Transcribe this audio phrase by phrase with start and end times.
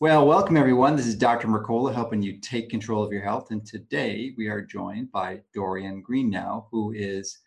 [0.00, 0.96] Well, welcome everyone.
[0.96, 1.46] This is Dr.
[1.46, 3.50] Mercola helping you take control of your health.
[3.50, 7.38] And today we are joined by Dorian Greenough, who is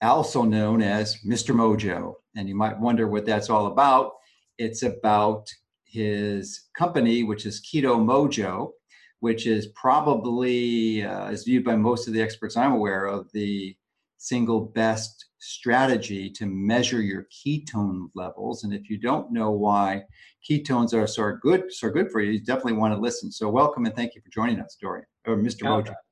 [0.00, 1.52] also known as Mr.
[1.52, 2.14] Mojo.
[2.36, 4.12] And you might wonder what that's all about.
[4.56, 5.48] It's about
[5.82, 8.70] his company, which is Keto Mojo,
[9.18, 13.74] which is probably, uh, is viewed by most of the experts I'm aware of, the
[14.20, 18.64] single best strategy to measure your ketone levels.
[18.64, 20.02] And if you don't know why
[20.48, 23.32] ketones are so good, so good for you, you definitely want to listen.
[23.32, 25.66] So welcome and thank you for joining us, Dorian, or Mr.
[25.66, 25.92] Oh.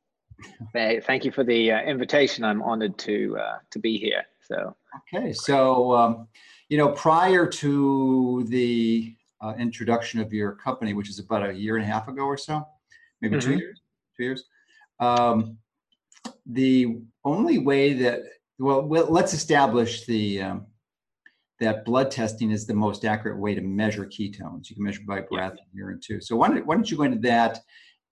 [0.72, 2.44] Hey, thank you for the uh, invitation.
[2.44, 4.22] I'm honored to uh, to be here.
[4.40, 4.76] So
[5.12, 6.28] okay, so um,
[6.68, 11.74] you know, prior to the uh, introduction of your company, which is about a year
[11.74, 12.64] and a half ago or so,
[13.20, 13.50] maybe mm-hmm.
[13.50, 13.80] two years,
[14.16, 14.44] two years.
[15.00, 15.58] Um,
[16.48, 18.20] the only way that
[18.58, 20.66] well, well let's establish the um,
[21.60, 24.70] that blood testing is the most accurate way to measure ketones.
[24.70, 26.20] You can measure by breath and urine too.
[26.20, 27.60] So why don't, why don't you go into that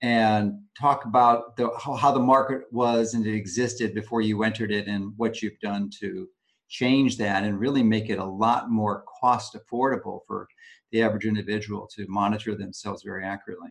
[0.03, 4.73] and talk about the, how, how the market was and it existed before you entered
[4.73, 6.29] it and what you've done to
[6.69, 10.49] change that and really make it a lot more cost affordable for
[10.91, 13.71] the average individual to monitor themselves very accurately.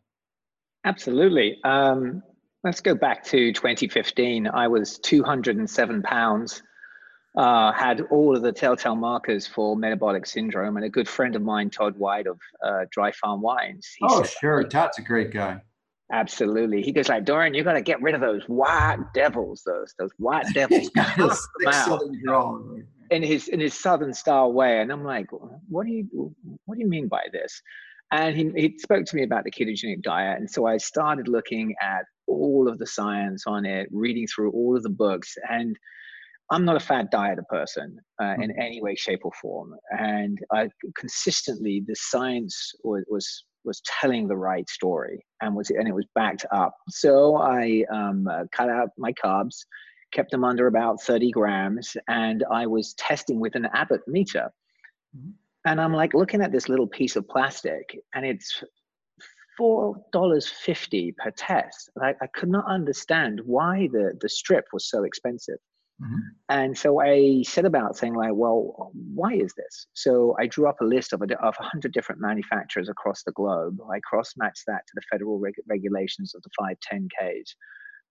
[0.86, 1.58] Absolutely.
[1.63, 2.23] Um,
[2.66, 4.47] let's go back to 2015.
[4.47, 6.63] I was 207 pounds,
[7.38, 11.43] uh, had all of the telltale markers for metabolic syndrome, and a good friend of
[11.43, 13.88] mine, Todd White of uh, Dry Farm Wines.
[14.02, 14.63] oh, said, sure.
[14.63, 15.61] Todd's a great guy.
[16.11, 16.81] Absolutely.
[16.81, 20.11] He goes like, Dorian, you got to get rid of those white devils, those those
[20.17, 20.89] white devils.
[23.11, 24.81] in his in his southern style way.
[24.81, 25.27] And I'm like,
[25.69, 27.61] what do you what do you mean by this?
[28.16, 30.39] And he, he spoke to me about the ketogenic diet.
[30.39, 34.75] And so I started looking at all of the science on it, reading through all
[34.75, 35.35] of the books.
[35.49, 35.77] And
[36.49, 38.61] I'm not a fad dieter person uh, in mm-hmm.
[38.61, 39.75] any way, shape, or form.
[39.91, 45.88] And I consistently, the science was, was was telling the right story and was and
[45.88, 46.75] it was backed up.
[46.88, 49.66] So I um, uh, cut out my carbs,
[50.13, 54.52] kept them under about 30 grams, and I was testing with an Abbott meter.
[55.17, 55.32] Mm-hmm.
[55.65, 58.64] And I'm like looking at this little piece of plastic, and it's
[59.58, 61.89] four dollars fifty per test.
[62.02, 65.58] I, I could not understand why the the strip was so expensive.
[66.02, 66.20] Mm-hmm.
[66.49, 69.87] And so I set about saying like, well, why is this?
[69.93, 73.77] So I drew up a list of a, of 100 different manufacturers across the globe.
[73.89, 77.55] I cross-matched that to the federal reg- regulations of the 510Ks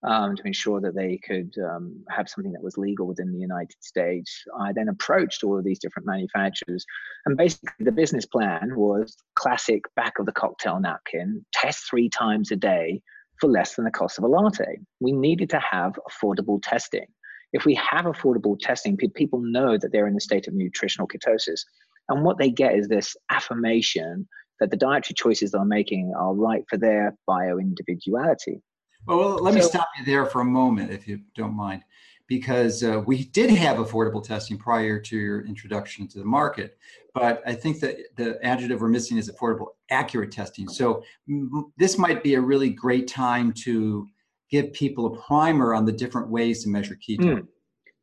[0.05, 3.81] um, to ensure that they could um, have something that was legal within the United
[3.81, 4.43] States.
[4.59, 6.85] I then approached all of these different manufacturers,
[7.25, 12.51] and basically the business plan was classic back of the cocktail napkin: test three times
[12.51, 13.01] a day
[13.39, 14.79] for less than the cost of a latte.
[14.99, 17.07] We needed to have affordable testing.
[17.53, 21.61] If we have affordable testing, people know that they're in a state of nutritional ketosis.
[22.09, 24.27] And what they get is this affirmation
[24.59, 28.61] that the dietary choices they're making are right for their bio individuality.
[29.07, 31.83] Well, let me stop you there for a moment, if you don't mind,
[32.27, 36.77] because uh, we did have affordable testing prior to your introduction to the market,
[37.13, 40.67] but I think that the adjective we're missing is affordable, accurate testing.
[40.67, 44.07] So m- this might be a really great time to
[44.49, 47.39] give people a primer on the different ways to measure ketones.
[47.39, 47.47] Mm.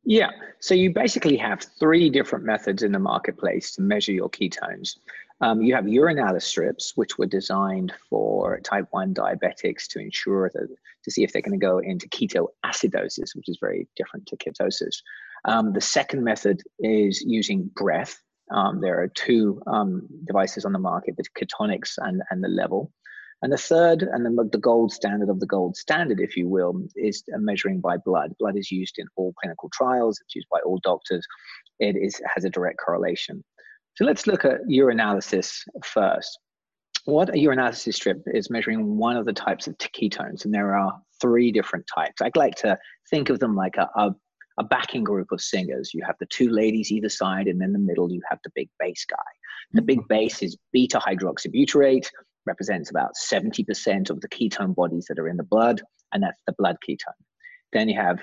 [0.05, 4.97] Yeah, so you basically have three different methods in the marketplace to measure your ketones.
[5.43, 10.69] Um, you have urinalysis strips, which were designed for type 1 diabetics to ensure that
[11.05, 15.03] to see if they're going to go into ketoacidosis, which is very different to ketosis.
[15.45, 18.23] Um, the second method is using breath.
[18.53, 22.89] Um, there are two um, devices on the market, the Ketonix and, and the LEVL.
[23.43, 26.81] And the third, and the, the gold standard of the gold standard, if you will,
[26.95, 28.33] is measuring by blood.
[28.39, 30.21] Blood is used in all clinical trials.
[30.23, 31.27] It's used by all doctors.
[31.81, 33.43] It is has a direct correlation.
[33.97, 36.39] So let's look at urinalysis first.
[37.05, 40.93] What a urinalysis strip is measuring one of the types of ketones, and there are
[41.21, 42.23] three different types.
[42.23, 42.79] I'd like to
[43.11, 44.15] think of them like a, a,
[44.59, 45.93] a backing group of singers.
[45.93, 48.69] You have the two ladies either side, and in the middle, you have the big
[48.79, 49.17] bass guy.
[49.73, 50.07] The big mm-hmm.
[50.09, 52.07] bass is beta hydroxybutyrate,
[52.47, 55.83] represents about 70% of the ketone bodies that are in the blood,
[56.13, 57.21] and that's the blood ketone.
[57.73, 58.21] Then you have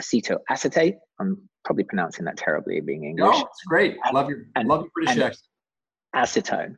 [0.00, 0.96] acetoacetate.
[1.20, 3.36] I'm probably pronouncing that terribly, being English.
[3.36, 3.96] No, it's great.
[4.04, 5.46] I love your and, love your British accent.
[6.14, 6.76] Acetone,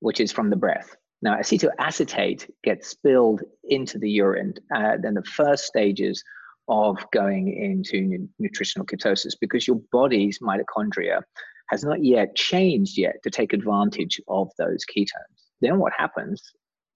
[0.00, 0.96] which is from the breath.
[1.22, 4.54] Now, acetoacetate gets spilled into the urine.
[4.74, 6.22] Uh, then the first stages
[6.68, 11.22] of going into nu- nutritional ketosis because your body's mitochondria
[11.68, 16.42] has not yet changed yet to take advantage of those ketones then what happens?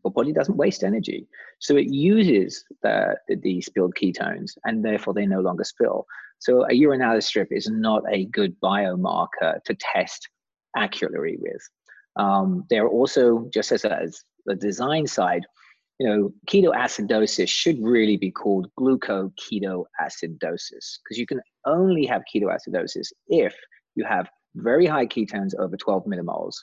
[0.04, 1.26] Your body doesn't waste energy.
[1.60, 6.06] So it uses the, the, the spilled ketones and therefore they no longer spill.
[6.38, 10.28] So a urinalysis strip is not a good biomarker to test
[10.76, 11.62] accurately with.
[12.16, 15.44] Um, they're also, just as, as the design side,
[15.98, 19.86] you know, ketoacidosis should really be called glucoketoacidosis
[20.40, 23.54] because you can only have ketoacidosis if
[23.94, 26.54] you have very high ketones over 12 millimoles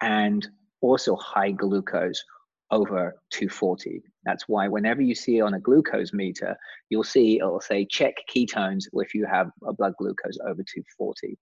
[0.00, 0.48] and
[0.80, 2.22] also high glucose
[2.72, 4.02] over 240.
[4.24, 6.56] That's why whenever you see on a glucose meter,
[6.88, 11.38] you'll see it'll say check ketones if you have a blood glucose over 240.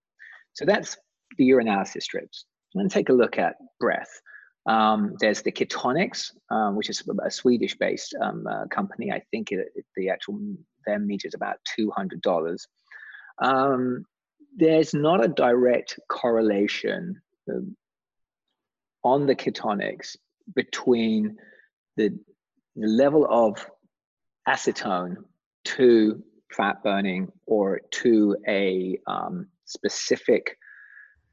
[0.52, 0.98] So that's
[1.38, 2.44] the urinalysis strips.
[2.74, 4.20] And take a look at breath.
[4.66, 9.10] Um, there's the Ketonix, um, which is a Swedish-based um, uh, company.
[9.10, 10.38] I think it, it, the actual
[10.86, 12.68] their meter is about two hundred dollars.
[13.42, 14.04] Um,
[14.56, 17.76] there's not a direct correlation um,
[19.02, 20.16] on the Ketonix
[20.54, 21.36] between
[21.96, 22.10] the,
[22.76, 23.64] the level of
[24.48, 25.16] acetone
[25.64, 26.22] to
[26.52, 30.56] fat burning or to a um, specific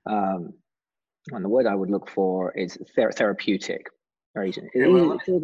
[0.09, 0.54] um,
[1.31, 3.88] and the word I would look for is ther- therapeutic.
[4.36, 4.56] Right?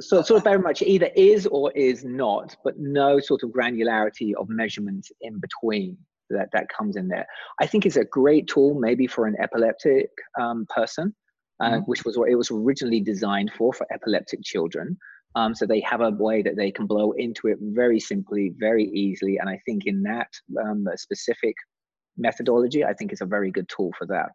[0.01, 4.33] so, sort of very much either is or is not, but no sort of granularity
[4.39, 5.97] of measurements in between
[6.29, 7.25] that that comes in there.
[7.59, 11.15] I think it's a great tool maybe for an epileptic um, person,
[11.61, 11.79] uh, mm-hmm.
[11.81, 14.97] which was what it was originally designed for for epileptic children.
[15.35, 18.85] Um, so they have a way that they can blow into it very simply, very
[18.85, 20.29] easily, and I think in that
[20.63, 21.55] um, specific
[22.17, 24.29] methodology, I think it's a very good tool for that.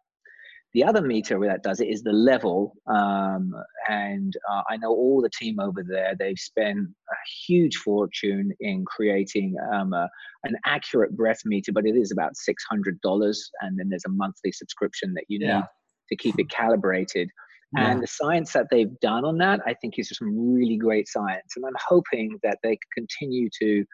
[0.73, 2.71] The other meter where that does it is the LEVL.
[2.85, 3.53] Um,
[3.89, 7.15] and uh, I know all the team over there, they've spent a
[7.47, 10.07] huge fortune in creating um, a,
[10.43, 13.39] an accurate breath meter, but it is about $600.
[13.61, 15.57] And then there's a monthly subscription that you yeah.
[15.57, 15.65] need
[16.09, 17.29] to keep it calibrated.
[17.75, 17.91] Yeah.
[17.91, 21.53] And the science that they've done on that, I think, is some really great science.
[21.55, 23.85] And I'm hoping that they continue to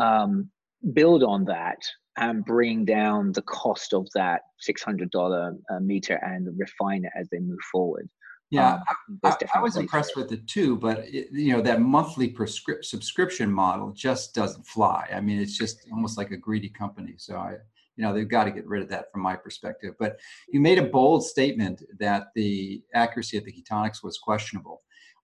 [0.00, 0.50] um,
[0.94, 1.78] build on that
[2.16, 7.38] and bring down the cost of that $600 uh, meter and refine it as they
[7.38, 8.08] move forward.
[8.50, 12.26] Yeah, um, I, I, was impressed with it too, but it, you know that monthly
[12.26, 15.08] prescript subscription model just doesn't fly.
[15.14, 17.14] I mean, it's just almost like a greedy company.
[17.16, 17.58] So I,
[17.96, 19.94] you know, they've got to get rid of that from my perspective.
[19.98, 24.82] But you made a bold statement that the accuracy of the Ketonix was questionable.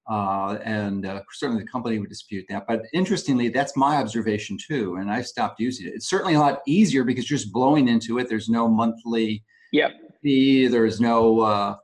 [0.09, 2.65] Uh, and uh, certainly the company would dispute that.
[2.69, 5.95] But interestingly, that's my observation too, and I've stopped using it.
[5.95, 8.29] It's certainly a lot easier because you're just blowing into it.
[8.29, 9.43] There's no monthly
[9.73, 9.93] yep.
[10.23, 10.69] fee.
[10.69, 11.77] There's no uh,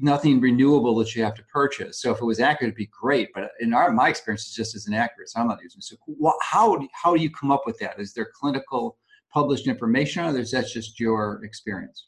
[0.00, 2.00] nothing renewable that you have to purchase.
[2.00, 3.30] So if it was accurate, it'd be great.
[3.34, 5.28] But in our my experience, it just isn't accurate.
[5.30, 5.84] So I'm not using it.
[5.84, 7.98] So how how do you come up with that?
[7.98, 8.98] Is there clinical
[9.32, 12.06] published information, or is that just your experience?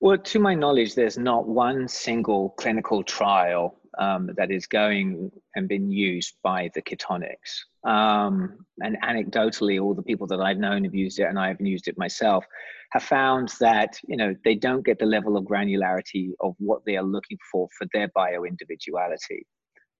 [0.00, 5.68] Well, to my knowledge, there's not one single clinical trial um, that is going and
[5.68, 7.36] been used by the Ketonix.
[7.84, 11.88] Um, and anecdotally, all the people that I've known have used it, and I've used
[11.88, 12.44] it myself,
[12.92, 16.96] have found that you know they don't get the level of granularity of what they
[16.96, 19.44] are looking for for their bio individuality.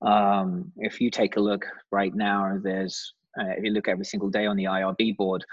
[0.00, 4.30] Um, if you take a look right now, there's uh, if you look every single
[4.30, 5.44] day on the IRB board,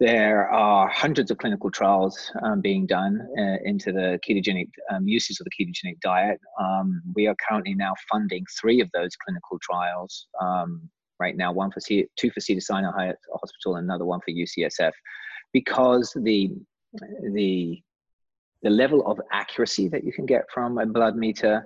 [0.00, 5.38] there are hundreds of clinical trials um, being done uh, into the ketogenic um, uses
[5.38, 6.40] of the ketogenic diet.
[6.58, 10.88] Um, we are currently now funding three of those clinical trials um,
[11.18, 11.52] right now.
[11.52, 14.92] One for C- two for Cedar Sinai Hospital, and another one for UCSF,
[15.52, 16.50] because the
[17.34, 17.82] the
[18.62, 21.62] the level of accuracy that you can get from a blood meter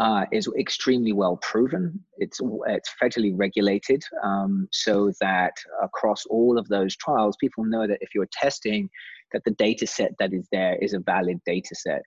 [0.00, 1.98] uh, is extremely well proven.
[2.18, 5.52] It's it's federally regulated, um, so that
[5.82, 8.90] across all of those trials, people know that if you're testing,
[9.32, 12.02] that the data set that is there is a valid data set.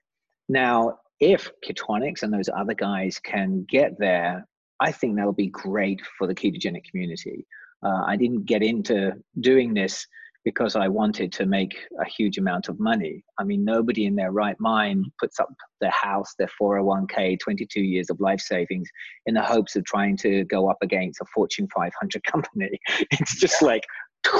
[0.48, 4.46] Now, if Ketonix and those other guys can get there,
[4.80, 7.46] I think that'll be great for the ketogenic community.
[7.84, 10.06] Uh, I didn't get into doing this
[10.48, 13.22] because I wanted to make a huge amount of money.
[13.38, 15.50] I mean, nobody in their right mind puts up
[15.82, 18.88] their house, their 401k, 22 years of life savings
[19.26, 22.70] in the hopes of trying to go up against a Fortune 500 company.
[23.10, 23.82] It's just like,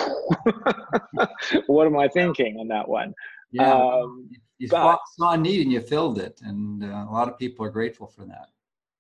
[1.67, 3.13] what am I thinking on that one?
[3.51, 7.29] Yeah, um, you but, saw a need and you filled it, and uh, a lot
[7.29, 8.49] of people are grateful for that.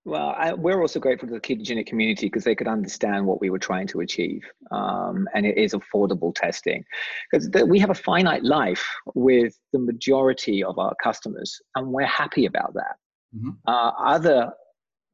[0.08, 3.50] Well, I, we're also grateful to the ketogenic community because they could understand what we
[3.50, 4.42] were trying to achieve.
[4.70, 6.82] Um, and it is affordable testing.
[7.30, 12.46] Because we have a finite life with the majority of our customers, and we're happy
[12.46, 12.96] about that.
[13.36, 13.50] Mm-hmm.
[13.66, 14.50] Uh, other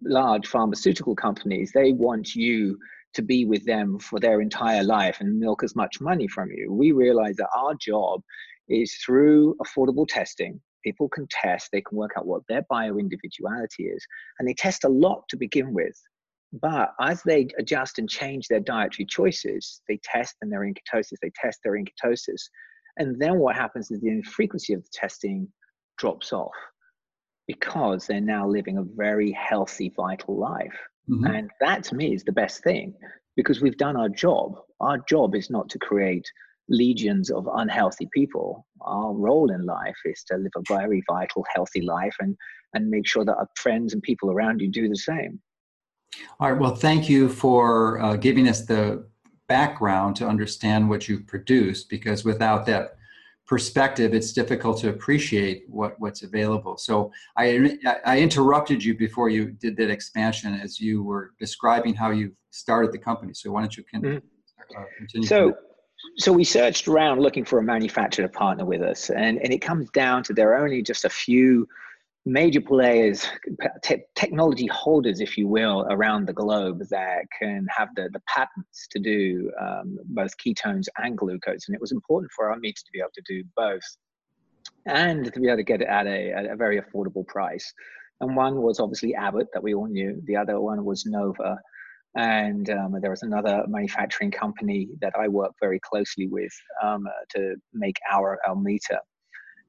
[0.03, 2.79] large pharmaceutical companies, they want you
[3.15, 6.73] to be with them for their entire life and milk as much money from you.
[6.73, 8.23] We realize that our job
[8.69, 13.85] is through affordable testing people can test, they can work out what their bio individuality
[13.85, 14.07] is,
[14.39, 15.99] and they test a lot to begin with.
[16.53, 21.19] But as they adjust and change their dietary choices, they test and they're in ketosis,
[21.21, 22.43] they test their in ketosis.
[22.97, 25.49] And then what happens is the frequency of the testing
[25.99, 26.55] drops off.
[27.47, 30.79] because they're now living a very healthy, vital life.
[31.11, 31.27] Mm-hmm.
[31.27, 32.95] And that to me is the best thing
[33.37, 34.55] because we've done our job.
[34.81, 36.27] Our job is not to create
[36.69, 38.67] legions of unhealthy people.
[38.81, 42.37] Our role in life is to live a very vital, healthy life and,
[42.75, 45.41] and make sure that our friends and people around you do the same.
[46.41, 46.61] All right.
[46.61, 49.07] Well, thank you for uh, giving us the
[49.49, 52.97] background to understand what you've produced because without that
[53.47, 56.79] perspective, it's difficult to appreciate what, what's available.
[56.79, 62.11] So I, I interrupted you before you did that expansion as you were describing how
[62.11, 63.35] you started the company.
[63.35, 64.79] So why don't you can, mm-hmm.
[64.79, 65.29] uh, continue?
[65.29, 65.55] So,
[66.17, 69.59] so we searched around looking for a manufacturer to partner with us, and, and it
[69.59, 71.67] comes down to there are only just a few
[72.27, 73.27] major players,
[73.83, 78.87] te- technology holders, if you will, around the globe that can have the, the patents
[78.91, 81.69] to do um, both ketones and glucose.
[81.69, 83.83] And it was important for our meter to be able to do both
[84.87, 87.73] and to be able to get it at a, at a very affordable price.
[88.21, 90.23] And one was obviously Abbott that we all knew.
[90.25, 91.59] The other one was Nova.
[92.17, 96.53] And um, there was another manufacturing company that I work very closely with
[96.83, 99.01] um, to make our, meter.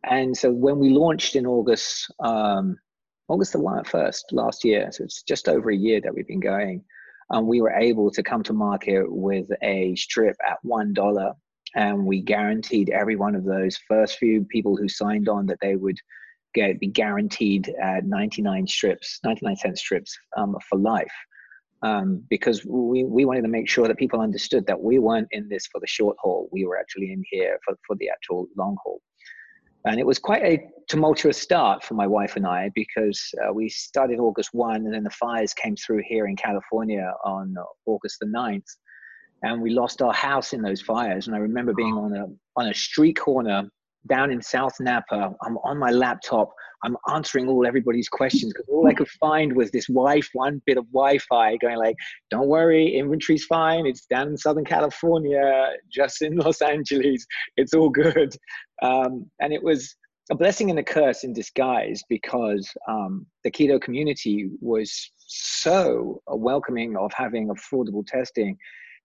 [0.04, 2.78] And so when we launched in August, um,
[3.28, 6.84] August the 1st last year, so it's just over a year that we've been going,
[7.32, 11.34] um, we were able to come to market with a strip at $1.
[11.76, 15.76] And we guaranteed every one of those first few people who signed on that they
[15.76, 15.98] would
[16.54, 21.12] get be guaranteed at 99 strips, 99 cent strips um, for life.
[21.82, 25.48] Um, because we, we wanted to make sure that people understood that we weren't in
[25.50, 26.50] this for the short haul.
[26.52, 29.02] We were actually in here for, for the actual long haul.
[29.86, 33.70] And it was quite a tumultuous start for my wife and I because uh, we
[33.70, 38.18] started August 1 and then the fires came through here in California on uh, August
[38.20, 38.66] the 9th.
[39.44, 41.28] And we lost our house in those fires.
[41.28, 42.26] And I remember being on a,
[42.60, 43.70] on a street corner
[44.08, 45.34] down in South Napa.
[45.42, 46.54] I'm on my laptop.
[46.84, 50.78] I'm answering all everybody's questions because all I could find was this Wi one bit
[50.78, 51.96] of Wi-Fi going like,
[52.30, 53.86] "Don't worry, inventory's fine.
[53.86, 57.26] It's down in Southern California, just in Los Angeles.
[57.58, 58.36] It's all good."
[58.82, 59.96] Um, and it was
[60.32, 66.98] a blessing and a curse in disguise because um, the keto community was so welcoming
[66.98, 68.58] of having affordable testing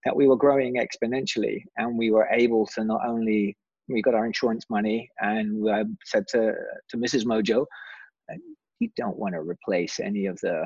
[0.03, 3.55] that we were growing exponentially, and we were able to not only
[3.87, 6.53] we got our insurance money and I said to,
[6.89, 7.25] to Mrs.
[7.25, 7.65] Mojo,
[8.79, 10.65] you don't want to replace any of the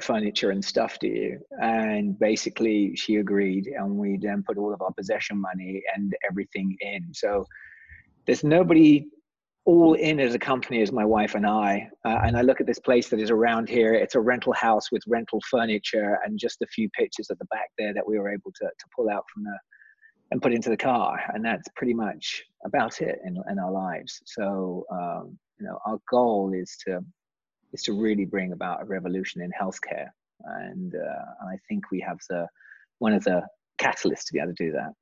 [0.00, 1.38] furniture and stuff, do you?
[1.60, 6.76] And basically she agreed and we then put all of our possession money and everything
[6.80, 7.12] in.
[7.12, 7.46] So
[8.26, 9.06] there's nobody
[9.66, 11.88] all in as a company as my wife and I.
[12.04, 13.92] Uh, and I look at this place that is around here.
[13.92, 17.68] It's a rental house with rental furniture and just a few pictures at the back
[17.76, 19.58] there that we were able to, to pull out from the
[20.30, 24.20] and put into the car and that's pretty much about it in, in our lives.
[24.26, 27.00] So um, you know our goal is to
[27.72, 30.08] is to really bring about a revolution in healthcare.
[30.42, 32.46] And uh, i think we have the
[32.98, 33.42] one of the
[33.78, 34.92] catalysts to be able to do that.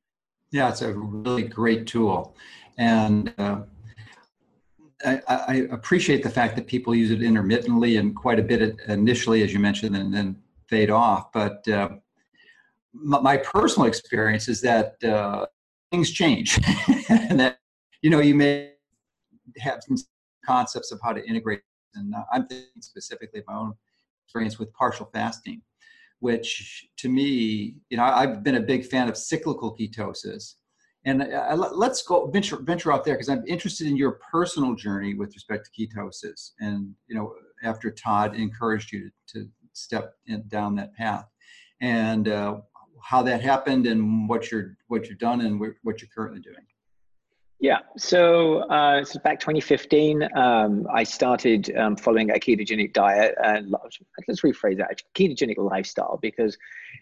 [0.50, 2.36] Yeah it's a really great tool.
[2.76, 3.62] And uh,
[5.04, 9.42] I, I, appreciate the fact that people use it intermittently and quite a bit initially,
[9.42, 10.36] as you mentioned, and then
[10.68, 11.32] fade off.
[11.32, 11.90] But uh,
[13.02, 15.46] my personal experience is that uh,
[15.90, 16.58] things change.
[17.08, 17.58] And that
[18.02, 18.72] you know you may
[19.58, 19.96] have some
[20.44, 21.60] concepts of how to integrate
[21.94, 23.74] and i'm thinking specifically of my own
[24.24, 25.60] experience with partial fasting
[26.20, 30.54] which to me you know i've been a big fan of cyclical ketosis.
[31.04, 35.14] And I, let's go venture venture out there because i'm interested in your personal journey
[35.14, 36.52] with respect to ketosis.
[36.60, 41.26] And you know after todd encouraged you to, to step in, down that path.
[41.80, 42.58] And uh,
[43.02, 46.64] how that happened and what you're what you've done and what you're currently doing.
[47.60, 53.74] Yeah, so uh, so back 2015, um, I started um, following a ketogenic diet, and
[54.28, 56.20] let's rephrase that: ketogenic lifestyle.
[56.22, 56.56] Because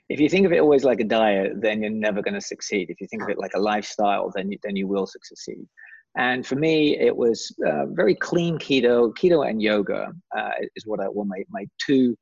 [0.09, 2.89] if you think of it always like a diet, then you're never going to succeed.
[2.89, 5.67] If you think of it like a lifestyle, then you, then you will succeed.
[6.17, 11.01] And for me, it was uh, very clean keto, keto and yoga uh, is what
[11.01, 12.17] I were my my two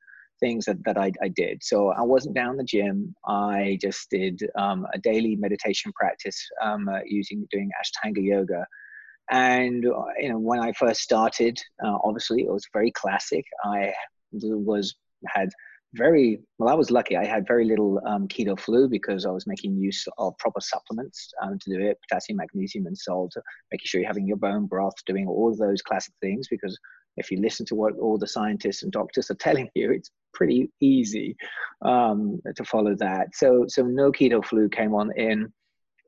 [0.45, 1.63] things that, that I, I did.
[1.65, 3.15] So I wasn't down the gym.
[3.27, 8.67] I just did um, a daily meditation practice um, uh, using doing Ashtanga yoga.
[9.31, 13.45] And uh, you know, when I first started, uh, obviously it was very classic.
[13.65, 13.95] I
[14.33, 14.95] was
[15.35, 15.49] had
[15.95, 16.69] very well.
[16.69, 17.17] I was lucky.
[17.17, 21.33] I had very little um, keto flu because I was making use of proper supplements
[21.43, 23.33] um, to do it: potassium, magnesium, and salt.
[23.73, 26.77] Making sure you're having your bone broth, doing all those classic things because
[27.17, 30.71] if you listen to what all the scientists and doctors are telling you, it's pretty
[30.81, 31.37] easy
[31.83, 33.35] um, to follow that.
[33.35, 35.53] So, so no keto flu came on in.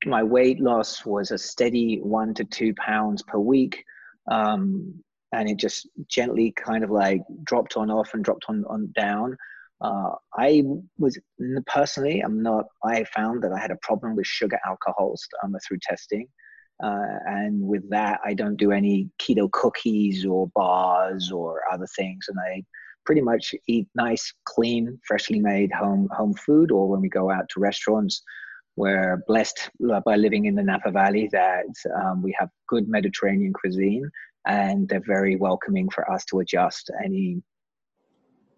[0.04, 3.84] My weight loss was a steady one to two pounds per week.
[4.30, 8.92] Um, and it just gently kind of like dropped on off and dropped on on
[8.94, 9.36] down.
[9.80, 10.62] Uh, I
[10.98, 11.18] was
[11.66, 12.66] personally, I'm not.
[12.84, 16.28] I found that I had a problem with sugar alcohols um, through testing,
[16.82, 22.26] uh, and with that, I don't do any keto cookies or bars or other things,
[22.28, 22.64] and I
[23.04, 26.70] pretty much eat nice, clean, freshly made home home food.
[26.70, 28.22] Or when we go out to restaurants,
[28.76, 29.70] we're blessed
[30.04, 31.64] by living in the Napa Valley that
[32.02, 34.10] um, we have good Mediterranean cuisine,
[34.46, 37.42] and they're very welcoming for us to adjust any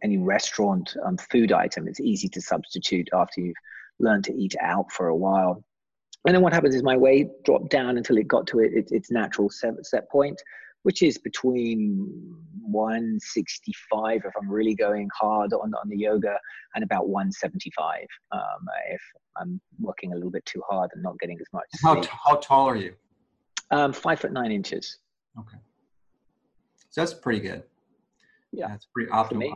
[0.02, 1.88] any restaurant um, food item.
[1.88, 3.56] It's easy to substitute after you've
[4.00, 5.64] learned to eat out for a while.
[6.26, 8.88] And then what happens is my weight dropped down until it got to it, it
[8.90, 10.40] its natural set, set point,
[10.82, 16.36] which is between 165 if I'm really going hard on, on the yoga
[16.74, 18.40] and about 175 um,
[18.90, 19.00] if
[19.36, 21.66] I'm working a little bit too hard and not getting as much.
[21.82, 22.94] How, how tall are you?
[23.70, 24.98] Um, five foot nine inches.
[25.38, 25.58] Okay.
[26.90, 27.62] So that's pretty good.
[28.52, 29.52] Yeah, that's pretty optimal.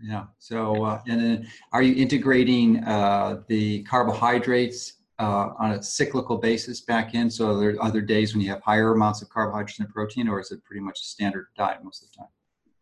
[0.00, 0.24] Yeah.
[0.38, 6.80] So, uh, and then are you integrating uh, the carbohydrates uh, on a cyclical basis
[6.80, 7.30] back in?
[7.30, 10.40] So, are there other days when you have higher amounts of carbohydrates and protein, or
[10.40, 12.28] is it pretty much a standard diet most of the time?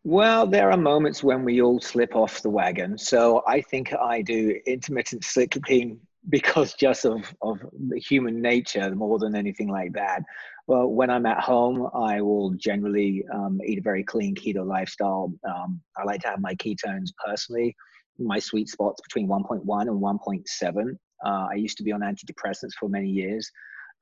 [0.04, 2.96] Well, there are moments when we all slip off the wagon.
[2.96, 7.58] So, I think I do intermittent cycling because just of, of
[7.96, 10.22] human nature more than anything like that.
[10.66, 15.32] Well, when I'm at home, I will generally um, eat a very clean keto lifestyle.
[15.48, 17.74] Um, I like to have my ketones personally.
[18.18, 20.98] My sweet spots between 1.1 and 1.7.
[21.24, 23.50] Uh, I used to be on antidepressants for many years,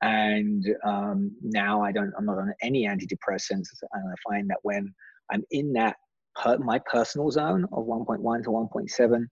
[0.01, 2.13] and um, now I don't.
[2.17, 4.93] I'm not on any antidepressants, and I find that when
[5.31, 5.95] I'm in that
[6.35, 9.25] per, my personal zone of 1.1 to 1.7,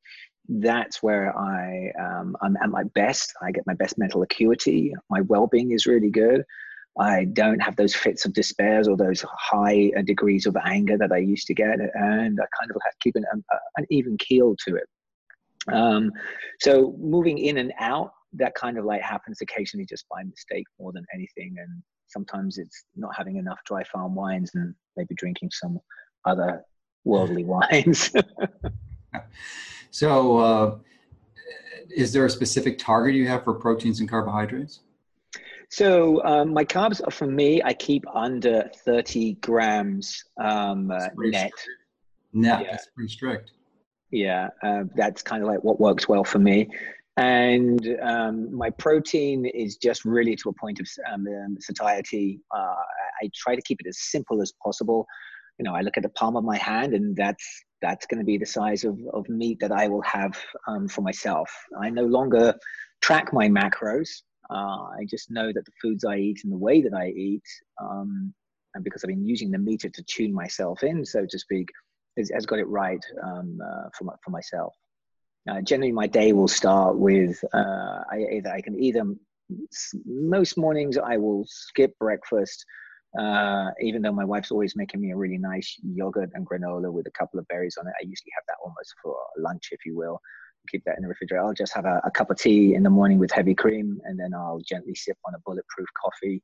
[0.48, 3.34] that's where I um, I'm at my best.
[3.42, 4.94] I get my best mental acuity.
[5.10, 6.44] My well-being is really good.
[6.98, 11.12] I don't have those fits of despair or those high uh, degrees of anger that
[11.12, 13.25] I used to get, and I kind of have keep an,
[13.77, 14.88] an even keel to it.
[15.72, 16.12] Um,
[16.60, 20.92] so moving in and out, that kind of light happens occasionally just by mistake more
[20.92, 25.80] than anything, and sometimes it's not having enough dry farm wines and maybe drinking some
[26.25, 26.64] other
[27.04, 28.12] worldly wines.
[29.92, 30.78] so, uh,
[31.90, 34.82] is there a specific target you have for proteins and carbohydrates?
[35.70, 37.62] So um, my carbs are for me.
[37.64, 41.51] I keep under thirty grams um, uh, net.
[41.58, 41.70] Strict.
[42.34, 42.62] Net.
[42.62, 42.72] Yeah.
[42.72, 43.51] That's pretty strict.
[44.16, 46.70] Yeah, uh, that's kind of like what works well for me.
[47.18, 52.40] And um, my protein is just really to a point of um, um, satiety.
[52.50, 52.75] Uh,
[53.22, 55.06] I try to keep it as simple as possible.
[55.60, 57.46] You know, I look at the palm of my hand, and that's
[57.82, 61.01] that's going to be the size of, of meat that I will have um, for
[61.01, 61.51] myself.
[61.78, 62.56] I no longer
[63.01, 64.08] track my macros.
[64.50, 67.44] Uh, I just know that the foods I eat and the way that I eat,
[67.82, 68.34] um,
[68.75, 71.68] and because I've been using the meter to tune myself in, so to speak,
[72.18, 74.74] has, has got it right um, uh, for, my, for myself.
[75.50, 79.04] Uh, generally, my day will start with uh, I, either I can either
[80.06, 82.66] most mornings I will skip breakfast,
[83.20, 87.06] uh, even though my wife's always making me a really nice yogurt and granola with
[87.06, 87.94] a couple of berries on it.
[88.01, 90.20] I usually have that almost for lunch, if you will
[90.68, 91.44] keep that in the refrigerator.
[91.44, 94.20] I'll just have a, a, cup of tea in the morning with heavy cream, and
[94.20, 96.42] then I'll gently sip on a bulletproof coffee.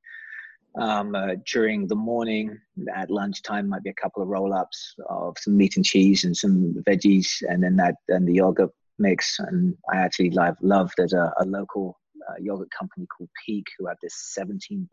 [0.80, 2.58] Um, uh, during the morning,
[2.96, 6.76] at lunchtime, might be a couple of roll-ups of some meat and cheese and some
[6.88, 9.38] veggies, and then that and the yogurt mix.
[9.40, 10.92] And I actually love love.
[10.96, 14.88] There's a, a local uh, yogurt company called Peak who have this 17%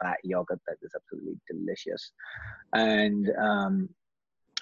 [0.00, 2.12] fat yogurt that is absolutely delicious.
[2.72, 3.88] And um,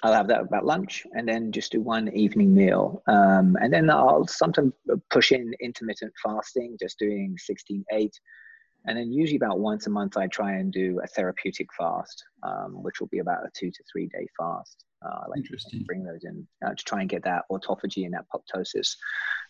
[0.03, 3.03] I'll have that about lunch and then just do one evening meal.
[3.07, 4.73] Um, and then I'll sometimes
[5.11, 8.19] push in intermittent fasting, just doing 16 8.
[8.85, 12.81] And then usually about once a month, I try and do a therapeutic fast, um,
[12.81, 14.85] which will be about a two to three day fast.
[15.03, 15.79] Uh, like Interesting.
[15.79, 18.95] to bring those in uh, to try and get that autophagy and that apoptosis.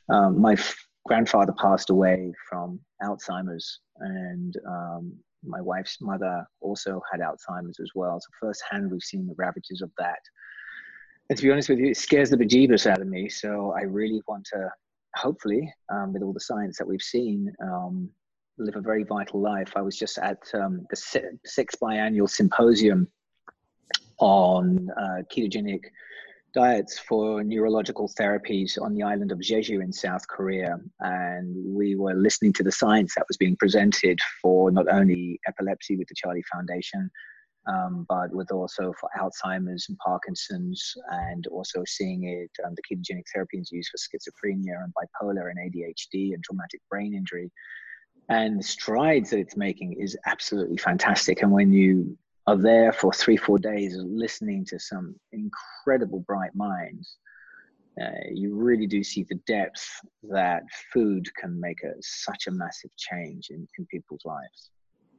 [0.09, 5.13] Um, my f- grandfather passed away from Alzheimer's, and um,
[5.43, 8.19] my wife's mother also had Alzheimer's as well.
[8.19, 10.19] So firsthand, we've seen the ravages of that.
[11.29, 13.29] And to be honest with you, it scares the bejeebus out of me.
[13.29, 14.69] So I really want to,
[15.15, 18.09] hopefully, um, with all the science that we've seen, um,
[18.57, 19.73] live a very vital life.
[19.75, 23.07] I was just at um, the sixth biannual symposium
[24.19, 25.81] on uh, ketogenic
[26.53, 30.77] diets for neurological therapies on the island of Jeju in South Korea.
[30.99, 35.95] And we were listening to the science that was being presented for not only epilepsy
[35.95, 37.09] with the Charlie Foundation,
[37.67, 43.23] um, but with also for Alzheimer's and Parkinson's, and also seeing it, um, the ketogenic
[43.33, 47.51] therapy is used for schizophrenia and bipolar and ADHD and traumatic brain injury.
[48.29, 51.41] And the strides that it's making is absolutely fantastic.
[51.41, 57.17] And when you are there for three, four days listening to some incredible bright minds,
[58.01, 59.85] uh, you really do see the depth
[60.23, 64.69] that food can make a, such a massive change in, in people's lives.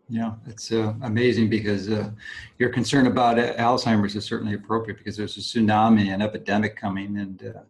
[0.09, 2.11] Yeah, it's uh, amazing because uh,
[2.59, 7.55] your concern about Alzheimer's is certainly appropriate because there's a tsunami an epidemic coming, and
[7.57, 7.61] uh,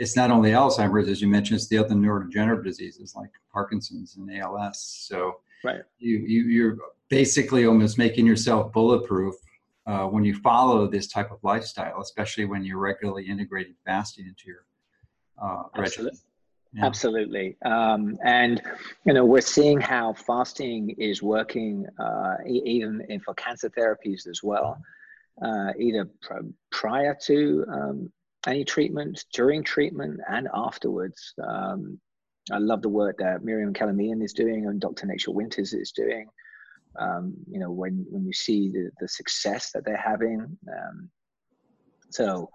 [0.00, 4.34] it's not only Alzheimer's, as you mentioned, it's the other neurodegenerative diseases like Parkinson's and
[4.40, 4.80] ALS.
[5.08, 5.82] So right.
[5.98, 6.78] you, you you're
[7.10, 9.34] basically almost making yourself bulletproof
[9.86, 14.44] uh, when you follow this type of lifestyle, especially when you're regularly integrating fasting into
[14.46, 14.64] your
[15.42, 16.14] uh, regimen.
[16.72, 16.86] Yeah.
[16.86, 17.56] Absolutely.
[17.64, 18.62] Um, and,
[19.04, 24.80] you know, we're seeing how fasting is working uh, even for cancer therapies as well,
[25.44, 28.12] uh, either pr- prior to um,
[28.46, 31.34] any treatment, during treatment, and afterwards.
[31.46, 32.00] Um,
[32.50, 35.06] I love the work that Miriam Kalamian is doing and Dr.
[35.06, 36.26] Nasha Winters is doing
[36.98, 41.10] um, you know when when you see the, the success that they're having um,
[42.10, 42.50] so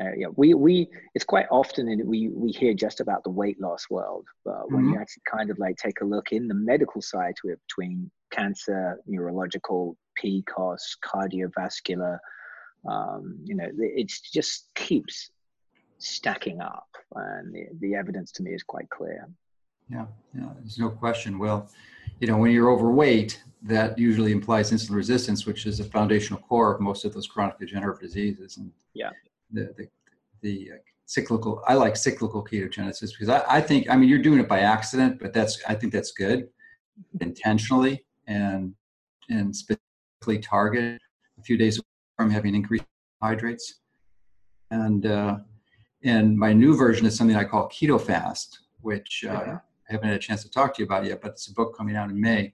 [0.00, 3.60] uh, yeah we we it's quite often in, we we hear just about the weight
[3.60, 4.74] loss world but mm-hmm.
[4.74, 5.00] when you mm-hmm.
[5.00, 8.98] actually kind of like take a look in the medical side to it between cancer
[9.06, 12.18] neurological pcos cardiovascular
[12.86, 15.30] um, you know it just keeps
[15.98, 19.28] stacking up and the, the evidence to me is quite clear
[19.90, 21.68] yeah yeah there's no question well
[22.20, 26.74] you know, when you're overweight, that usually implies insulin resistance, which is a foundational core
[26.74, 28.56] of most of those chronic degenerative diseases.
[28.56, 29.10] And yeah,
[29.52, 29.88] the the,
[30.40, 31.62] the uh, cyclical.
[31.66, 35.18] I like cyclical ketogenesis because I, I think I mean you're doing it by accident,
[35.20, 36.48] but that's I think that's good,
[37.20, 38.74] intentionally and
[39.30, 41.00] and specifically target
[41.38, 41.80] a few days
[42.18, 42.84] from having increased
[43.22, 43.76] hydrates.
[44.70, 45.38] And uh,
[46.04, 49.60] and my new version is something I call keto fast, which uh, I
[49.92, 51.96] haven't had a chance to talk to you about yet, but it's a book coming
[51.96, 52.52] out in May.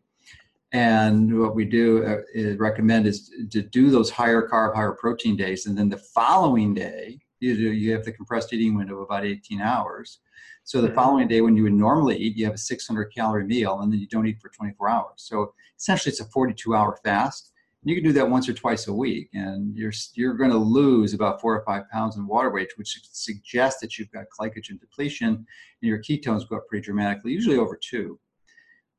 [0.73, 5.37] And what we do uh, is recommend is to do those higher carb, higher protein
[5.37, 9.03] days, and then the following day you do you have the compressed eating window of
[9.03, 10.21] about 18 hours.
[10.67, 10.97] So the mm-hmm.
[10.97, 14.01] following day, when you would normally eat, you have a 600 calorie meal, and then
[14.01, 15.15] you don't eat for 24 hours.
[15.17, 17.53] So essentially, it's a 42 hour fast.
[17.85, 21.13] You can do that once or twice a week, and you're you're going to lose
[21.13, 25.29] about four or five pounds in water weight, which suggests that you've got glycogen depletion,
[25.29, 25.47] and
[25.83, 28.19] your ketones go up pretty dramatically, usually over two,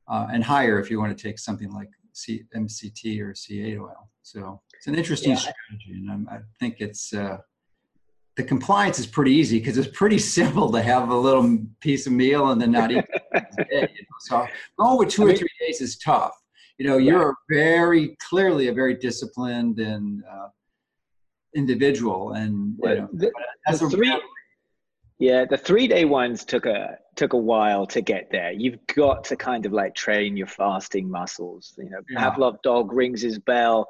[0.08, 4.08] uh, and higher if you want to take something like C- MCT or C8 oil.
[4.22, 5.38] So it's an interesting yeah.
[5.38, 7.12] strategy, and I'm, i think it's.
[7.12, 7.38] Uh,
[8.36, 12.12] the compliance is pretty easy because it's pretty simple to have a little piece of
[12.12, 13.04] meal and then not eat.
[14.20, 14.46] So
[14.78, 16.32] going with two I mean, or three days is tough
[16.78, 20.48] you know you're very clearly a very disciplined and uh,
[21.54, 23.32] individual and you know, the,
[23.70, 24.22] the three,
[25.18, 28.52] yeah the three day ones took a took a while to get there.
[28.52, 31.74] You've got to kind of like train your fasting muscles.
[31.78, 32.30] You know yeah.
[32.30, 33.88] pavlov dog rings his bell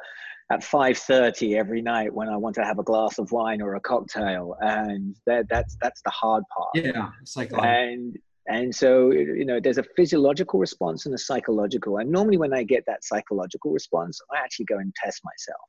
[0.53, 3.81] at 5.30 every night when i want to have a glass of wine or a
[3.81, 6.69] cocktail and that, that's that's the hard part.
[6.75, 8.17] Yeah it's like and
[8.49, 11.99] and so, you know, there's a physiological response and a psychological.
[11.99, 15.61] And normally, when I get that psychological response, I actually go and test myself.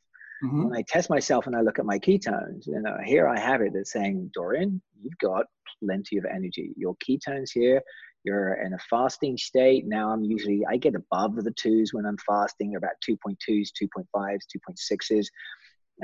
[0.43, 0.63] Mm-hmm.
[0.65, 3.61] When I test myself and I look at my ketones, you know, here I have
[3.61, 5.45] it that's saying, Dorian, you've got
[5.83, 6.73] plenty of energy.
[6.77, 7.81] Your ketones here,
[8.23, 9.87] you're in a fasting state.
[9.87, 15.25] Now I'm usually, I get above the twos when I'm fasting, about 2.2s, 2.5s, 2.6s.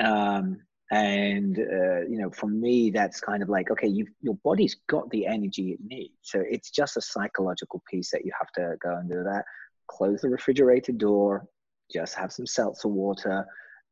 [0.03, 0.57] Um,
[0.93, 5.09] and uh, you know for me that's kind of like okay you your body's got
[5.09, 6.13] the energy it needs.
[6.21, 9.43] So it's just a psychological piece that you have to go and do that.
[9.87, 11.47] Close the refrigerator door
[11.91, 13.45] just have some seltzer water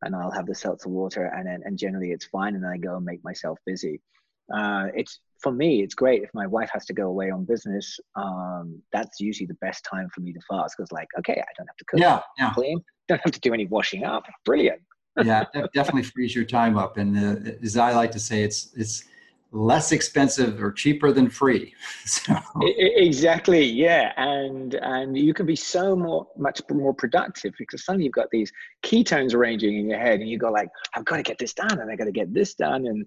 [0.03, 2.77] and i'll have the seltzer water and then and generally it's fine and then i
[2.77, 3.99] go and make myself busy.
[4.53, 7.99] Uh, it's for me it's great if my wife has to go away on business.
[8.15, 11.67] Um, that's usually the best time for me to fast because like okay i don't
[11.67, 12.53] have to cook yeah, yeah.
[12.53, 14.23] clean don't have to do any washing up.
[14.45, 14.81] Brilliant
[15.23, 16.97] yeah, definitely frees your time up.
[16.97, 19.05] And uh, as I like to say, it's it's
[19.53, 21.73] less expensive or cheaper than free.
[22.05, 22.35] so.
[22.61, 23.65] Exactly.
[23.65, 28.29] Yeah, and and you can be so more much more productive because suddenly you've got
[28.31, 28.51] these
[28.83, 31.79] ketones arranging in your head, and you go like, I've got to get this done,
[31.79, 33.05] and I got to get this done, and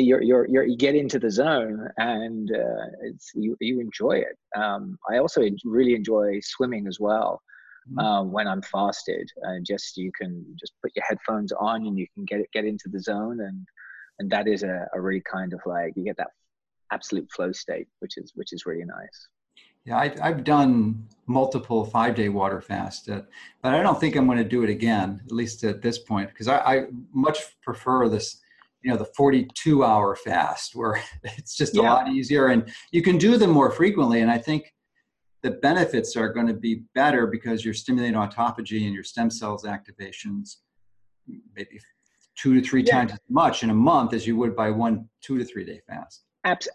[0.00, 4.38] you're, you're, you're, you get into the zone and uh, it's, you, you enjoy it.
[4.58, 7.42] Um, I also really enjoy swimming as well.
[7.90, 7.98] Mm-hmm.
[7.98, 9.28] uh, when I'm fasted.
[9.42, 12.88] And just you can just put your headphones on and you can get get into
[12.88, 13.66] the zone, and
[14.18, 16.30] and that is a, a really kind of like you get that
[16.92, 19.28] absolute flow state, which is which is really nice.
[19.84, 23.22] Yeah, I've, I've done multiple five day water fast, uh,
[23.62, 26.28] but I don't think I'm going to do it again, at least at this point,
[26.28, 28.40] because I, I, much prefer this,
[28.82, 31.82] you know, the 42 hour fast where it's just yeah.
[31.82, 34.20] a lot easier and you can do them more frequently.
[34.20, 34.72] And I think
[35.42, 39.64] the benefits are going to be better because you're stimulating autophagy and your stem cells
[39.64, 40.56] activations
[41.54, 41.80] maybe
[42.36, 42.92] two to three yeah.
[42.92, 45.80] times as much in a month as you would by one two to three day
[45.86, 46.24] fast.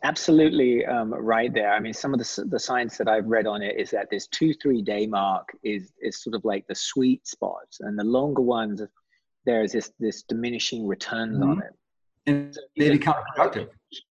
[0.03, 1.73] absolutely um, right there.
[1.73, 4.27] I mean, some of the, the science that I've read on it is that this
[4.27, 7.67] two, three day mark is, is sort of like the sweet spot.
[7.81, 8.81] And the longer ones,
[9.45, 11.49] there's this, this diminishing returns mm-hmm.
[11.49, 11.73] on it.
[12.27, 13.69] And so they become counterproductive.